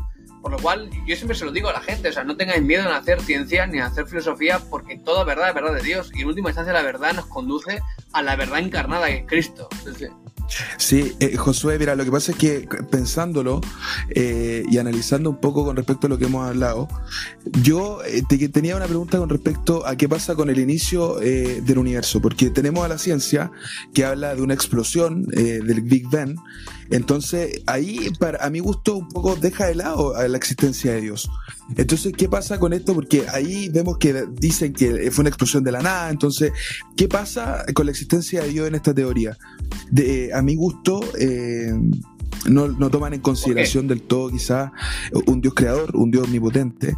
[0.43, 2.63] Por lo cual, yo siempre se lo digo a la gente, o sea, no tengáis
[2.63, 6.13] miedo en hacer ciencia ni en hacer filosofía, porque toda verdad es verdad de Dios.
[6.15, 7.81] Y en última instancia la verdad nos conduce
[8.17, 9.69] a la verdad encarnada que es Cristo.
[10.79, 13.61] Sí, eh, Josué, mira, lo que pasa es que pensándolo
[14.15, 16.87] eh, y analizando un poco con respecto a lo que hemos hablado,
[17.63, 21.61] yo eh, te- tenía una pregunta con respecto a qué pasa con el inicio eh,
[21.67, 23.51] del universo, porque tenemos a la ciencia
[23.93, 26.37] que habla de una explosión eh, del Big Bang,
[26.91, 31.01] entonces ahí para, a mi gusto un poco deja de lado a la existencia de
[31.01, 31.29] Dios.
[31.77, 32.95] Entonces, ¿qué pasa con esto?
[32.95, 36.53] Porque ahí vemos que dicen que fue una explosión de la nada, entonces,
[36.97, 39.37] ¿qué pasa con la existencia de Dios en esta teoría?
[39.91, 41.73] de, a mi gusto, eh,
[42.47, 44.71] no, no toman en consideración del todo quizás
[45.27, 46.95] un Dios creador, un Dios omnipotente.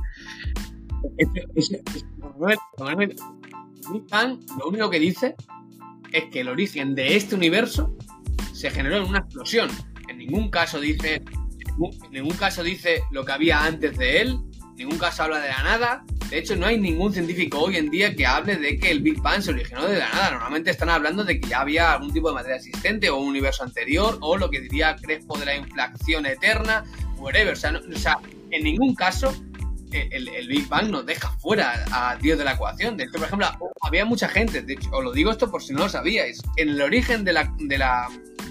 [4.59, 5.34] Lo único que dice
[6.12, 7.96] es que el origen de este universo
[8.52, 9.68] se generó en una explosión.
[10.09, 11.22] En ningún caso dice,
[12.06, 14.40] en ningún caso dice lo que había antes de él,
[14.70, 16.04] en ningún caso habla de la nada.
[16.30, 19.20] De hecho, no hay ningún científico hoy en día que hable de que el Big
[19.22, 20.30] Bang se originó de la nada.
[20.32, 23.62] Normalmente están hablando de que ya había algún tipo de materia existente o un universo
[23.64, 26.84] anterior o lo que diría Crespo de la inflación eterna,
[27.16, 27.54] whatever.
[27.54, 28.18] O sea, no- o sea
[28.50, 29.34] en ningún caso
[29.90, 32.98] el, el Big Bang nos deja fuera a Dios de la ecuación.
[32.98, 33.46] De hecho, por ejemplo,
[33.80, 36.68] había mucha gente, de hecho, os lo digo esto por si no lo sabíais, en
[36.68, 38.06] el origen de la, de la,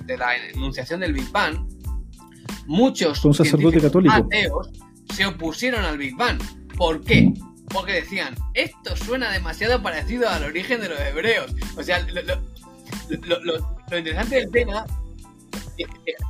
[0.06, 1.60] de la enunciación del Big Bang,
[2.66, 4.16] muchos Fue un sacerdote científicos católico.
[4.16, 4.70] ateos
[5.16, 6.42] se opusieron al Big Bang.
[6.76, 7.32] ¿Por qué?
[7.74, 11.54] Porque decían, esto suena demasiado parecido al origen de los hebreos.
[11.78, 12.42] O sea, lo, lo-
[13.22, 14.86] lo- lo- interesante del tema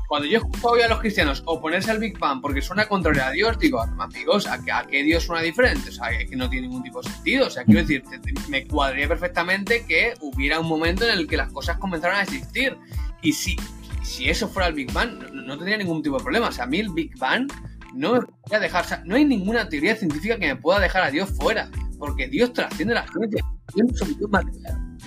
[0.10, 3.32] cuando yo escucho hoy a los cristianos oponerse al Big Bang porque suena contrario a
[3.32, 5.90] Dios, digo, amigos, ¿a qué, a qué Dios suena diferente?
[5.90, 7.48] O sea, es que no tiene ningún tipo de sentido.
[7.48, 8.04] O sea, quiero decir,
[8.50, 12.76] me cuadraría perfectamente que hubiera un momento en el que las cosas comenzaron a existir.
[13.22, 13.56] Y si,
[14.04, 16.50] si eso fuera el Big Bang, no, no tendría ningún tipo de problema.
[16.50, 17.50] O sea, a mí el Big Bang
[17.98, 21.04] no me podría dejar, o sea, no hay ninguna teoría científica que me pueda dejar
[21.04, 23.46] a Dios fuera, porque Dios trasciende las creencias.
[23.76, 24.98] Dios no es un Dios material.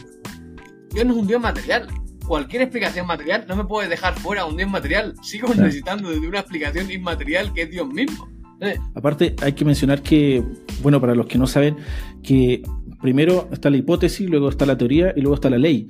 [0.92, 1.88] Dios no es un Dios material.
[2.26, 5.14] Cualquier explicación material no me puede dejar fuera a un Dios material.
[5.22, 5.62] Sigo Claro.
[5.62, 8.28] necesitando de una explicación inmaterial que es Dios mismo.
[8.60, 10.44] Eh, Aparte, hay que mencionar que,
[10.82, 11.76] bueno, para los que no saben,
[12.22, 12.62] que
[13.00, 15.88] primero está la hipótesis, luego está la teoría y luego está la ley.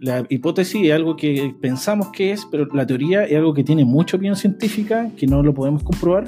[0.00, 3.84] La hipótesis es algo que pensamos que es, pero la teoría es algo que tiene
[3.84, 6.24] mucha opinión científica, que no lo podemos comprobar,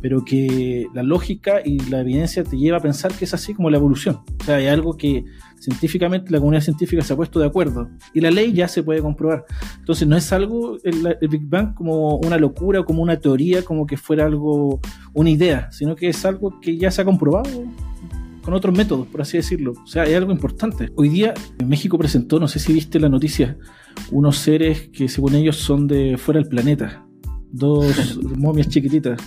[0.00, 3.68] pero que la lógica y la evidencia te lleva a pensar que es así como
[3.68, 4.20] la evolución.
[4.40, 5.24] O sea, es algo que
[5.58, 9.02] científicamente la comunidad científica se ha puesto de acuerdo y la ley ya se puede
[9.02, 9.44] comprobar.
[9.76, 13.88] Entonces no es algo, el, el Big Bang, como una locura, como una teoría, como
[13.88, 14.78] que fuera algo,
[15.14, 17.64] una idea, sino que es algo que ya se ha comprobado
[18.46, 19.72] con otros métodos, por así decirlo.
[19.82, 20.90] O sea, es algo importante.
[20.94, 23.58] Hoy día en México presentó, no sé si viste la noticia,
[24.12, 27.04] unos seres que según ellos son de fuera del planeta.
[27.50, 29.20] Dos momias chiquititas.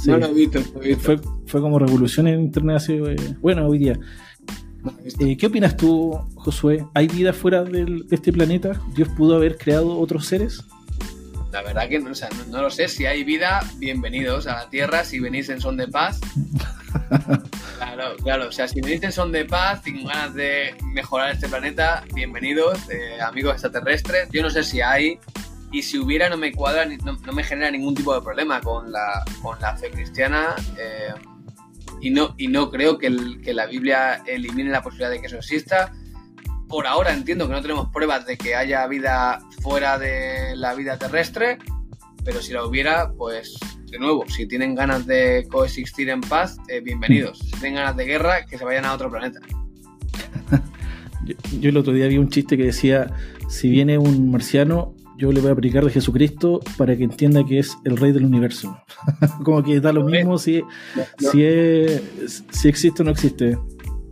[0.00, 0.10] Sí.
[0.10, 1.02] No lo he visto, lo he visto.
[1.02, 3.98] Fue, fue como revolución en internet hace, eh, bueno, hoy día.
[5.18, 6.86] Eh, ¿Qué opinas tú, Josué?
[6.94, 8.80] ¿Hay vida fuera del- de este planeta?
[8.94, 10.62] ¿Dios pudo haber creado otros seres?
[11.52, 12.86] La verdad que no, o sea, no, no lo sé.
[12.88, 15.04] Si hay vida, bienvenidos a la Tierra.
[15.04, 16.20] Si venís en son de paz.
[17.78, 18.48] Claro, claro.
[18.48, 22.04] O sea, si venís en son de paz y con ganas de mejorar este planeta,
[22.14, 24.28] bienvenidos, eh, amigos extraterrestres.
[24.32, 25.18] Yo no sé si hay.
[25.72, 28.92] Y si hubiera, no me cuadra, no, no me genera ningún tipo de problema con
[28.92, 30.54] la, con la fe cristiana.
[30.78, 31.12] eh,
[32.00, 35.26] y, no, y no creo que, el- que la Biblia elimine la posibilidad de que
[35.26, 35.92] eso exista.
[36.68, 40.98] Por ahora entiendo que no tenemos pruebas de que haya vida fuera de la vida
[40.98, 41.58] terrestre,
[42.24, 43.54] pero si la hubiera, pues
[43.94, 47.38] de nuevo, si tienen ganas de coexistir en paz, eh, bienvenidos.
[47.38, 49.38] Si tienen ganas de guerra, que se vayan a otro planeta.
[51.24, 53.06] Yo, yo el otro día vi un chiste que decía,
[53.48, 57.60] si viene un marciano, yo le voy a aplicar de Jesucristo para que entienda que
[57.60, 58.76] es el rey del universo.
[59.44, 60.62] como que da lo mismo si,
[61.18, 63.56] si, es- si existe o no existe.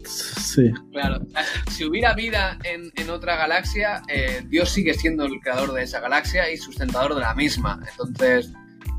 [0.06, 0.70] Sí.
[0.92, 1.26] Claro,
[1.70, 5.98] si hubiera vida en, en otra galaxia, eh, Dios sigue siendo el creador de esa
[6.00, 7.80] galaxia y sustentador de la misma.
[7.90, 8.52] Entonces,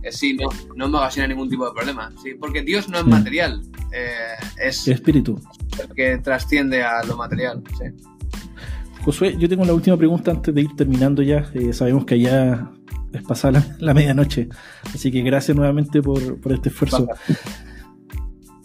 [0.04, 2.12] eh, sí, no, no me ocasiona ningún tipo de problema.
[2.22, 3.10] Sí, porque Dios no es Sí.
[3.10, 4.08] material, eh,
[4.64, 5.39] es Espíritu.
[5.82, 7.64] el que trasciende a lo material.
[7.78, 7.86] Sí.
[9.04, 11.49] Josué, yo tengo la última pregunta antes de ir terminando ya.
[11.54, 12.72] Eh, sabemos que allá
[13.12, 14.47] es pasada la, la medianoche.
[14.93, 17.08] Así que gracias nuevamente por, por este esfuerzo.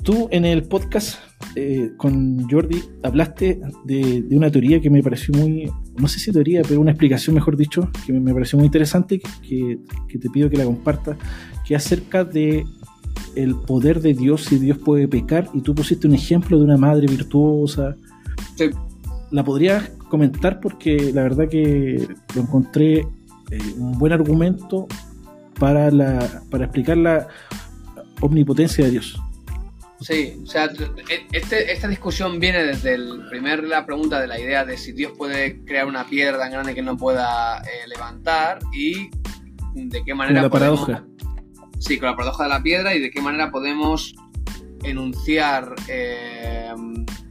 [0.05, 1.18] Tú en el podcast
[1.57, 6.32] eh, con Jordi hablaste de, de una teoría que me pareció muy, no sé si
[6.32, 9.78] teoría, pero una explicación, mejor dicho, que me, pareció muy interesante, que,
[10.09, 11.16] que te pido que la compartas,
[11.66, 12.64] que es acerca de
[13.34, 16.76] el poder de Dios, si Dios puede pecar, y tú pusiste un ejemplo de una
[16.76, 17.96] madre virtuosa.
[18.57, 18.70] Sí.
[19.30, 20.61] ¿La podrías comentar?
[20.61, 23.01] Porque la verdad que lo encontré
[23.51, 24.86] eh, un buen argumento
[25.59, 27.28] para, la, para explicar la
[28.20, 29.20] omnipotencia de Dios.
[30.01, 34.38] Sí, o sea, e- este- esta discusión viene desde el primer la pregunta de la
[34.38, 38.61] idea de si Dios puede crear una piedra tan grande que no pueda eh, levantar
[38.72, 39.11] y
[39.74, 41.05] de qué manera la podemos- paradoja.
[41.80, 44.14] Sí, con la paradoja de la piedra y de qué manera podemos
[44.84, 46.72] enunciar eh,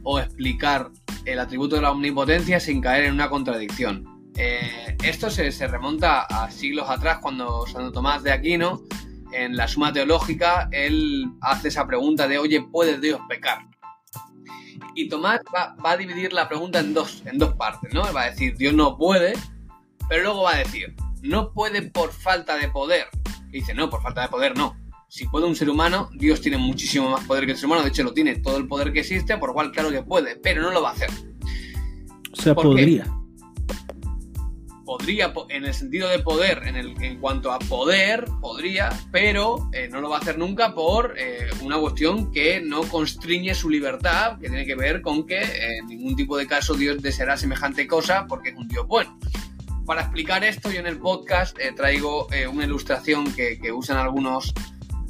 [0.02, 0.90] o explicar
[1.24, 4.04] el atributo de la omnipotencia sin caer en una contradicción.
[4.36, 8.82] Eh, esto se, se remonta a siglos atrás cuando Santo Tomás de Aquino,
[9.32, 13.66] en la Suma Teológica, él hace esa pregunta de, oye, ¿puede Dios pecar?
[14.94, 18.02] Y Tomás va, va a dividir la pregunta en dos, en dos partes, ¿no?
[18.12, 19.34] Va a decir, Dios no puede,
[20.08, 23.06] pero luego va a decir, no puede por falta de poder.
[23.48, 24.76] Y dice, no, por falta de poder no.
[25.08, 27.82] Si puede un ser humano, Dios tiene muchísimo más poder que el ser humano.
[27.82, 30.36] De hecho, lo tiene todo el poder que existe, por lo cual claro que puede,
[30.36, 31.10] pero no lo va a hacer.
[32.32, 33.02] O sea, ¿Por qué?
[34.88, 34.98] Podría.
[35.08, 39.70] Podría, po- en el sentido de poder, en, el, en cuanto a poder, podría, pero
[39.72, 43.70] eh, no lo va a hacer nunca por eh, una cuestión que no constriñe su
[43.70, 47.36] libertad, que tiene que ver con que eh, en ningún tipo de caso Dios deseará
[47.36, 49.18] semejante cosa porque es un Dios bueno.
[49.86, 53.96] Para explicar esto, yo en el podcast eh, traigo eh, una ilustración que, que usan
[53.96, 54.52] algunos,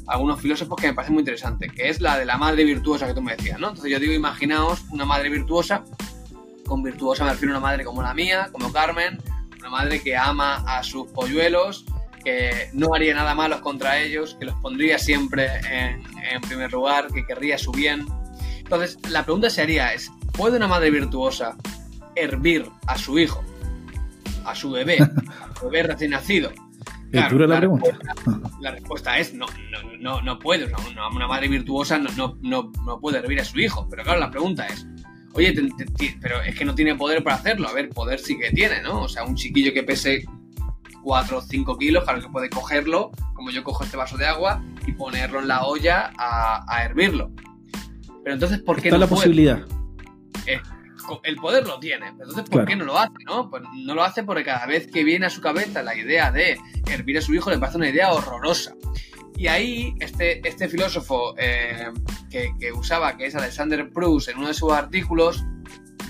[0.07, 3.13] algunos filósofos que me parece muy interesante, que es la de la madre virtuosa que
[3.13, 3.69] tú me decías, ¿no?
[3.69, 5.83] Entonces yo digo, imaginaos una madre virtuosa,
[6.65, 9.17] con virtuosa me refiero a una madre como la mía, como Carmen,
[9.59, 11.85] una madre que ama a sus polluelos,
[12.23, 17.07] que no haría nada malo contra ellos, que los pondría siempre en, en primer lugar,
[17.13, 18.05] que querría su bien.
[18.57, 21.55] Entonces, la pregunta sería es, ¿puede una madre virtuosa
[22.15, 23.43] hervir a su hijo,
[24.45, 26.51] a su bebé, a su bebé recién nacido?
[27.11, 27.47] Claro,
[28.59, 30.65] la respuesta es no, no, no, no puede.
[30.91, 33.87] Una, una madre virtuosa no, no, no, no puede hervir a su hijo.
[33.89, 34.85] Pero claro, la pregunta es,
[35.33, 37.67] oye, te- te- ti- pero es que no tiene poder para hacerlo.
[37.69, 39.01] A ver, poder sí que tiene, ¿no?
[39.03, 40.23] O sea, un chiquillo que pese
[41.03, 44.61] 4 o 5 kilos, claro que puede cogerlo, como yo cojo este vaso de agua,
[44.85, 47.31] y ponerlo en la olla a, a hervirlo.
[48.23, 49.21] Pero entonces, ¿por qué Está no la puede?
[49.21, 49.61] posibilidad.
[50.45, 50.59] Eh,
[51.23, 52.07] el poder lo tiene.
[52.17, 52.67] pero Entonces, ¿por Claro.
[52.67, 53.13] qué no lo hace?
[53.25, 53.49] ¿no?
[53.49, 56.57] Pues no lo hace porque cada vez que viene a su cabeza la idea de
[56.87, 58.73] hervir a su hijo le parece una idea horrorosa.
[59.37, 61.87] Y ahí, este, este filósofo eh,
[62.29, 65.43] que, usaba, que es Alexander Proust, en uno de sus artículos,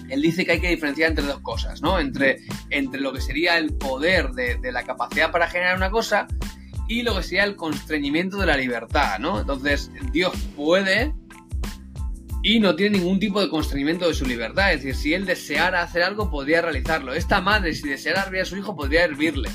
[0.10, 2.00] él dice que hay que diferenciar entre dos cosas, ¿no?
[2.00, 2.40] Entre,
[2.72, 6.28] entre lo que sería el poder de, de la capacidad para generar una cosa
[6.88, 9.40] y lo que sería el constreñimiento de la libertad, ¿no?
[9.40, 11.14] Entonces, Dios puede
[12.42, 14.74] y no tiene ningún tipo de constreñimiento de su libertad.
[14.74, 17.14] Es decir, si él deseara hacer algo, podría realizarlo.
[17.14, 19.50] Esta madre, si deseara hervir a su hijo, podría hervirle.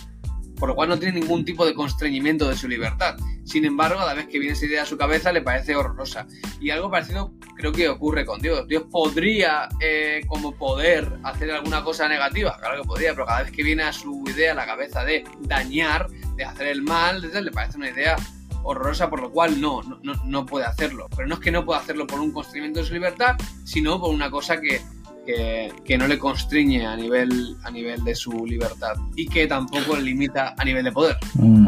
[0.58, 3.16] Por lo cual no tiene ningún tipo de constreñimiento de su libertad.
[3.44, 6.26] Sin embargo, a la vez que viene esa idea a su cabeza, le parece horrorosa.
[6.60, 8.66] Y algo parecido creo que ocurre con Dios.
[8.66, 12.56] Dios podría, eh, como poder, hacer alguna cosa negativa.
[12.58, 15.24] Claro que podría, pero cada vez que viene a su idea a la cabeza de
[15.40, 18.16] dañar, de hacer el mal, le parece una idea
[18.62, 21.08] horrorosa, por lo cual no, no, no, no puede hacerlo.
[21.14, 24.14] Pero no es que no pueda hacerlo por un constreñimiento de su libertad, sino por
[24.14, 24.80] una cosa que,
[25.24, 29.96] que, que no le constriñe a nivel, a nivel de su libertad y que tampoco
[29.96, 31.16] le limita a nivel de poder.
[31.34, 31.66] Mm.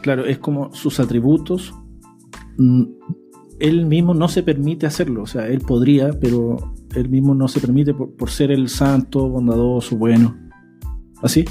[0.00, 1.74] Claro, es como sus atributos.
[2.58, 2.82] mm,
[3.58, 5.22] Él mismo no se permite hacerlo.
[5.22, 9.28] O sea, él podría, pero él mismo no se permite por, por ser el santo,
[9.28, 10.36] bondadoso, bueno.
[11.22, 11.44] ¿Así?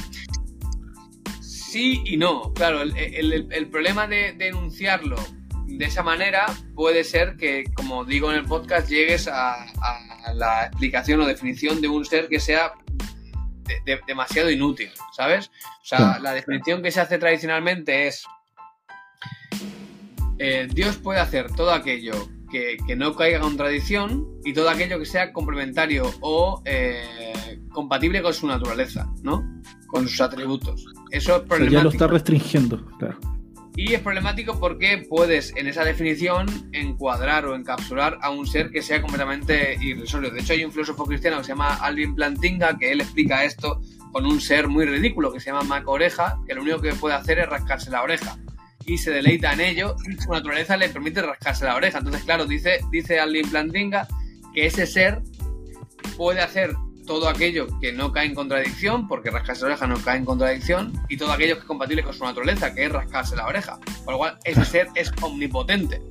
[1.41, 2.53] Sí y no.
[2.53, 5.15] Claro, el, el- el problema de, de enunciarlo
[5.65, 10.65] de esa manera puede ser que, como digo en el podcast, llegues a, a la
[10.67, 12.73] explicación o definición de un ser que sea
[13.65, 15.49] de- de- demasiado inútil, ¿sabes?
[15.81, 18.23] O sea, la definición que se hace tradicionalmente es
[20.39, 22.13] eh, Dios puede hacer todo aquello
[22.51, 28.21] que, que no caiga en contradicción y todo aquello que sea complementario o eh, compatible
[28.21, 29.43] con su naturaleza, ¿no?
[29.87, 30.85] Con sus atributos.
[31.11, 31.77] Eso es O sea, problemático.
[31.79, 33.17] ya lo está restringiendo, claro.
[33.75, 38.83] Y es problemático porque puedes en esa definición encuadrar o encapsular a un ser que
[38.83, 40.29] sea completamente irrisorio.
[40.29, 43.81] De hecho, hay un filósofo cristiano que se llama Alvin Plantinga que él explica esto
[44.11, 47.15] con un ser muy ridículo que se llama Mac Oreja, que lo único que puede
[47.15, 48.37] hacer es rascarse la oreja.
[48.85, 51.97] Y se deleita en ello y su naturaleza le permite rascarse la oreja.
[51.97, 54.07] Entonces, claro, dice, dice Alvin Plantinga
[54.53, 55.23] que ese ser
[56.15, 60.17] puede hacer todo aquello que no cae en contradicción, porque rascarse la oreja no cae
[60.17, 63.47] en contradicción, y todo aquello que es compatible con su naturaleza, que es rascarse la
[63.47, 63.79] oreja.
[64.05, 66.01] Por lo cual, ese ser es omnipotente.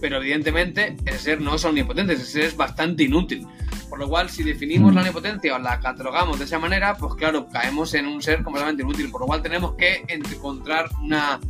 [0.00, 3.46] Pero evidentemente, ese ser no es omnipotente, ese ser es bastante inútil.
[3.88, 7.48] Por lo cual, si definimos la omnipotencia o la catalogamos de esa manera, pues claro,
[7.48, 9.10] caemos en un ser completamente inútil.
[9.10, 11.40] Por lo cual, tenemos que encontrar una,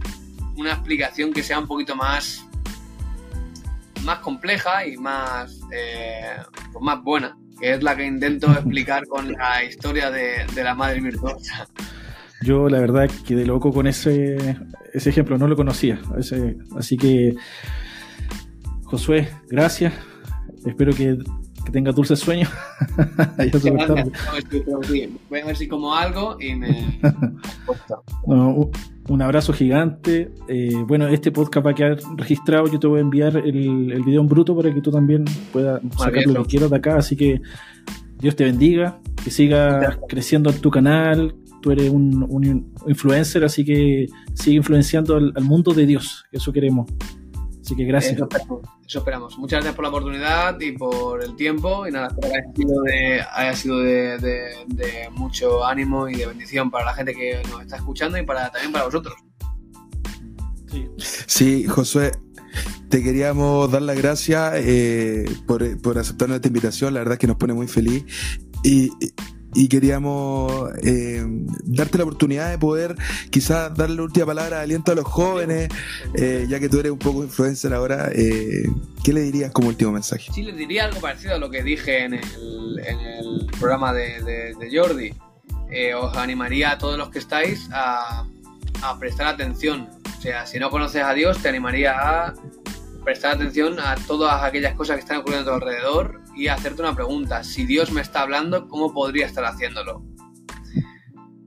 [0.57, 2.43] una explicación que sea un poquito más
[4.03, 6.37] más compleja y más eh,
[6.73, 10.75] pues más buena que es la que intento explicar con la historia de, de la
[10.75, 11.69] madre virtuosa.
[12.43, 14.57] Yo la verdad quedé loco con ese,
[14.93, 16.01] ese ejemplo, no lo conocía.
[16.77, 17.35] Así que,
[18.85, 19.95] Josué, gracias.
[20.67, 21.17] Espero que,
[21.67, 22.49] que tengas dulces sueños.
[25.29, 27.01] Voy a ver si como algo y me...
[28.27, 28.71] No,
[29.09, 30.31] un- abrazo gigante.
[30.49, 32.67] Eh, bueno, este podcast va a quedar registrado.
[32.69, 35.81] Yo te voy a enviar el, el video en bruto para que tú también puedas
[35.97, 36.97] sacar lo que quieras de acá.
[36.97, 37.41] Así que
[38.19, 40.05] Dios te bendiga, que siga Gracias.
[40.09, 41.35] creciendo en tu canal.
[41.63, 46.25] Tú eres un, un influencer, así que sigue influenciando al, al mundo de Dios.
[46.33, 46.91] Eso queremos.
[47.67, 48.13] Así que gracias.
[48.15, 48.61] Eso esperamos.
[48.87, 49.39] Eso esperamos.
[49.39, 51.85] Muchas gracias por la oportunidad y por el tiempo.
[51.89, 56.15] Y nada, espero que haya sido de, haya sido de, de- de mucho ánimo y
[56.15, 59.15] de bendición para la gente que nos está escuchando y para también para vosotros.
[60.71, 60.87] Sí.
[61.27, 62.13] Sí, Josué,
[62.89, 67.27] te queríamos dar las gracias eh, por, por aceptar nuestra invitación, la verdad es que
[67.27, 68.05] nos pone muy feliz
[68.63, 68.91] y,
[69.57, 71.25] y queríamos eh,
[71.65, 72.95] darte la oportunidad de poder
[73.31, 75.69] quizás darle la última palabra de aliento a los jóvenes,
[76.15, 78.69] eh, ya que tú eres un poco influencer ahora, eh,
[79.03, 80.31] ¿qué le dirías como último mensaje?
[80.33, 84.23] Sí, les diría algo parecido a lo que dije en el, en el programa de,
[84.23, 85.13] de- Jordi.
[85.71, 88.25] Eh, os animaría a todos los que estáis a,
[88.83, 89.89] a prestar atención.
[90.19, 92.35] O sea, si no conoces a Dios, te animaría a
[93.07, 96.93] prestar atención a todas aquellas cosas que están ocurriendo a tu alrededor y hacerte una
[96.93, 97.45] pregunta.
[97.45, 100.03] Si Dios me está hablando, ¿cómo podría estar haciéndolo?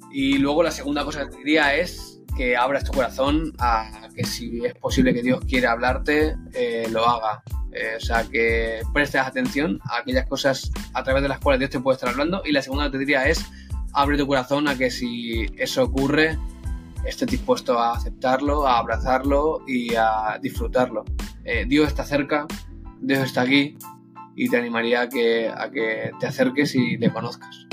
[0.09, 4.65] Y luego la segunda cosa que diría es que abras tu corazón a que si
[4.65, 7.43] es posible que Dios quiera hablarte, eh, lo haga.
[7.73, 11.71] Eh, o sea, que prestes atención a aquellas cosas a través de las cuales Dios
[11.71, 12.41] te puede estar hablando.
[12.45, 13.45] Y la segunda que te diría es,
[13.91, 16.39] abre tu corazón a que si eso ocurre,
[17.03, 21.03] estés dispuesto a aceptarlo, a abrazarlo y a disfrutarlo
[21.51, 22.45] eh, Dios está cerca,
[23.01, 23.75] Dios está aquí
[24.35, 27.65] y te animaría a que, a que te acerques y le conozcas.